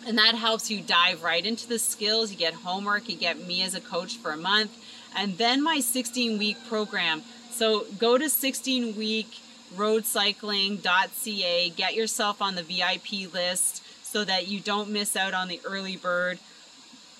and 0.05 0.17
that 0.17 0.35
helps 0.35 0.69
you 0.69 0.81
dive 0.81 1.23
right 1.23 1.45
into 1.45 1.67
the 1.67 1.79
skills. 1.79 2.31
You 2.31 2.37
get 2.37 2.53
homework 2.53 3.09
you 3.09 3.15
get 3.15 3.39
me 3.39 3.63
as 3.63 3.73
a 3.73 3.81
coach 3.81 4.17
for 4.17 4.31
a 4.31 4.37
month 4.37 4.77
and 5.15 5.37
then 5.37 5.63
my 5.63 5.79
16 5.79 6.37
week 6.37 6.57
program. 6.67 7.23
So 7.51 7.85
go 7.97 8.17
to 8.17 8.29
16 8.29 8.95
week 8.95 9.39
roadcycling.ca 9.75 11.69
get 11.71 11.95
yourself 11.95 12.41
on 12.41 12.55
the 12.55 12.63
vip 12.63 13.33
list 13.33 13.81
so 14.05 14.23
that 14.23 14.47
you 14.47 14.59
don't 14.59 14.89
miss 14.89 15.15
out 15.15 15.33
on 15.33 15.47
the 15.47 15.59
early 15.65 15.97
bird 15.97 16.39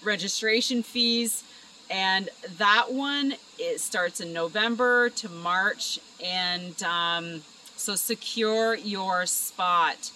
registration 0.03 0.83
fees. 0.83 1.43
And 1.89 2.29
that 2.57 2.91
one 2.91 3.36
it 3.59 3.79
starts 3.79 4.19
in 4.19 4.33
November 4.33 5.09
to 5.09 5.29
March, 5.29 5.99
and 6.23 6.81
um, 6.83 7.41
so 7.75 7.95
secure 7.95 8.75
your 8.75 9.25
spot. 9.25 10.11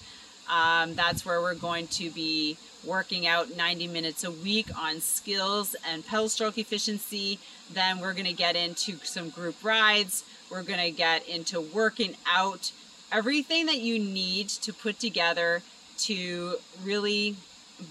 Um, 0.49 0.95
that's 0.95 1.25
where 1.25 1.41
we're 1.41 1.55
going 1.55 1.87
to 1.87 2.09
be 2.09 2.57
working 2.85 3.27
out 3.27 3.55
90 3.55 3.87
minutes 3.87 4.23
a 4.23 4.31
week 4.31 4.67
on 4.77 4.99
skills 4.99 5.75
and 5.87 6.05
pedal 6.05 6.29
stroke 6.29 6.57
efficiency. 6.57 7.39
Then 7.71 7.99
we're 7.99 8.13
going 8.13 8.25
to 8.25 8.33
get 8.33 8.55
into 8.55 8.97
some 9.03 9.29
group 9.29 9.63
rides. 9.63 10.23
We're 10.49 10.63
going 10.63 10.79
to 10.79 10.91
get 10.91 11.27
into 11.27 11.61
working 11.61 12.15
out 12.25 12.71
everything 13.11 13.65
that 13.67 13.79
you 13.79 13.99
need 13.99 14.49
to 14.49 14.73
put 14.73 14.99
together 14.99 15.61
to 15.99 16.55
really 16.83 17.35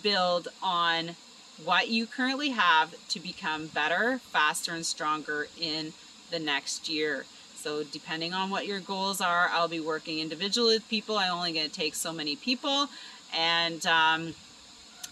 build 0.02 0.48
on 0.62 1.16
what 1.64 1.88
you 1.88 2.06
currently 2.06 2.50
have 2.50 2.94
to 3.08 3.20
become 3.20 3.66
better, 3.66 4.18
faster, 4.18 4.72
and 4.72 4.86
stronger 4.86 5.48
in 5.60 5.92
the 6.30 6.38
next 6.38 6.88
year. 6.88 7.24
So, 7.60 7.82
depending 7.82 8.32
on 8.32 8.50
what 8.50 8.66
your 8.66 8.78
goals 8.78 9.20
are, 9.20 9.50
I'll 9.52 9.68
be 9.68 9.80
working 9.80 10.20
individually 10.20 10.76
with 10.76 10.88
people. 10.88 11.18
I'm 11.18 11.32
only 11.32 11.52
going 11.52 11.68
to 11.68 11.74
take 11.74 11.96
so 11.96 12.12
many 12.12 12.36
people, 12.36 12.88
and 13.36 13.84
um, 13.84 14.34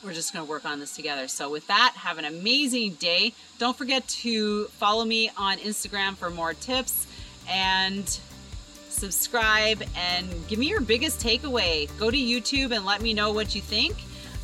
we're 0.04 0.12
just 0.12 0.32
going 0.32 0.46
to 0.46 0.48
work 0.48 0.64
on 0.64 0.78
this 0.78 0.94
together. 0.94 1.26
So, 1.26 1.50
with 1.50 1.66
that, 1.66 1.94
have 1.96 2.18
an 2.18 2.24
amazing 2.24 2.94
day. 2.94 3.32
Don't 3.58 3.76
forget 3.76 4.06
to 4.08 4.66
follow 4.66 5.04
me 5.04 5.30
on 5.36 5.58
Instagram 5.58 6.16
for 6.16 6.30
more 6.30 6.54
tips 6.54 7.08
and 7.48 8.08
subscribe 8.88 9.82
and 9.96 10.28
give 10.46 10.58
me 10.60 10.68
your 10.68 10.80
biggest 10.80 11.20
takeaway. 11.20 11.90
Go 11.98 12.10
to 12.10 12.16
YouTube 12.16 12.70
and 12.70 12.84
let 12.84 13.02
me 13.02 13.12
know 13.12 13.32
what 13.32 13.54
you 13.54 13.60
think 13.60 13.96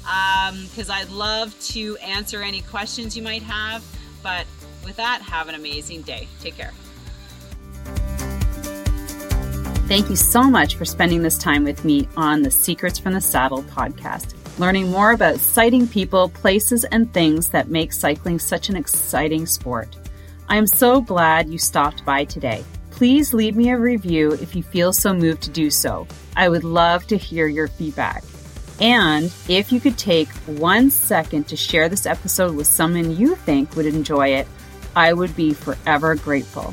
because 0.02 0.90
um, 0.90 0.96
I'd 0.96 1.10
love 1.10 1.58
to 1.66 1.96
answer 1.98 2.42
any 2.42 2.62
questions 2.62 3.16
you 3.16 3.22
might 3.22 3.42
have. 3.42 3.84
But 4.22 4.46
with 4.84 4.96
that, 4.96 5.22
have 5.22 5.48
an 5.48 5.54
amazing 5.54 6.02
day. 6.02 6.26
Take 6.40 6.56
care. 6.56 6.72
Thank 9.88 10.08
you 10.08 10.16
so 10.16 10.44
much 10.44 10.76
for 10.76 10.84
spending 10.86 11.22
this 11.22 11.36
time 11.36 11.64
with 11.64 11.84
me 11.84 12.08
on 12.16 12.42
the 12.42 12.50
Secrets 12.50 12.98
from 12.98 13.12
the 13.12 13.20
Saddle 13.20 13.62
podcast, 13.64 14.34
learning 14.58 14.90
more 14.90 15.10
about 15.10 15.38
sighting 15.38 15.86
people, 15.86 16.30
places, 16.30 16.84
and 16.84 17.12
things 17.12 17.50
that 17.50 17.68
make 17.68 17.92
cycling 17.92 18.38
such 18.38 18.70
an 18.70 18.76
exciting 18.76 19.44
sport. 19.44 19.94
I 20.48 20.56
am 20.56 20.66
so 20.66 21.00
glad 21.02 21.50
you 21.50 21.58
stopped 21.58 22.06
by 22.06 22.24
today. 22.24 22.64
Please 22.90 23.34
leave 23.34 23.56
me 23.56 23.70
a 23.70 23.78
review 23.78 24.32
if 24.32 24.54
you 24.54 24.62
feel 24.62 24.92
so 24.92 25.12
moved 25.12 25.42
to 25.42 25.50
do 25.50 25.68
so. 25.68 26.06
I 26.36 26.48
would 26.48 26.64
love 26.64 27.06
to 27.08 27.18
hear 27.18 27.46
your 27.46 27.68
feedback. 27.68 28.22
And 28.80 29.32
if 29.48 29.72
you 29.72 29.80
could 29.80 29.98
take 29.98 30.28
one 30.46 30.90
second 30.90 31.48
to 31.48 31.56
share 31.56 31.88
this 31.88 32.06
episode 32.06 32.54
with 32.54 32.66
someone 32.66 33.16
you 33.16 33.34
think 33.34 33.76
would 33.76 33.86
enjoy 33.86 34.28
it, 34.28 34.46
I 34.96 35.12
would 35.12 35.34
be 35.36 35.52
forever 35.52 36.14
grateful. 36.14 36.72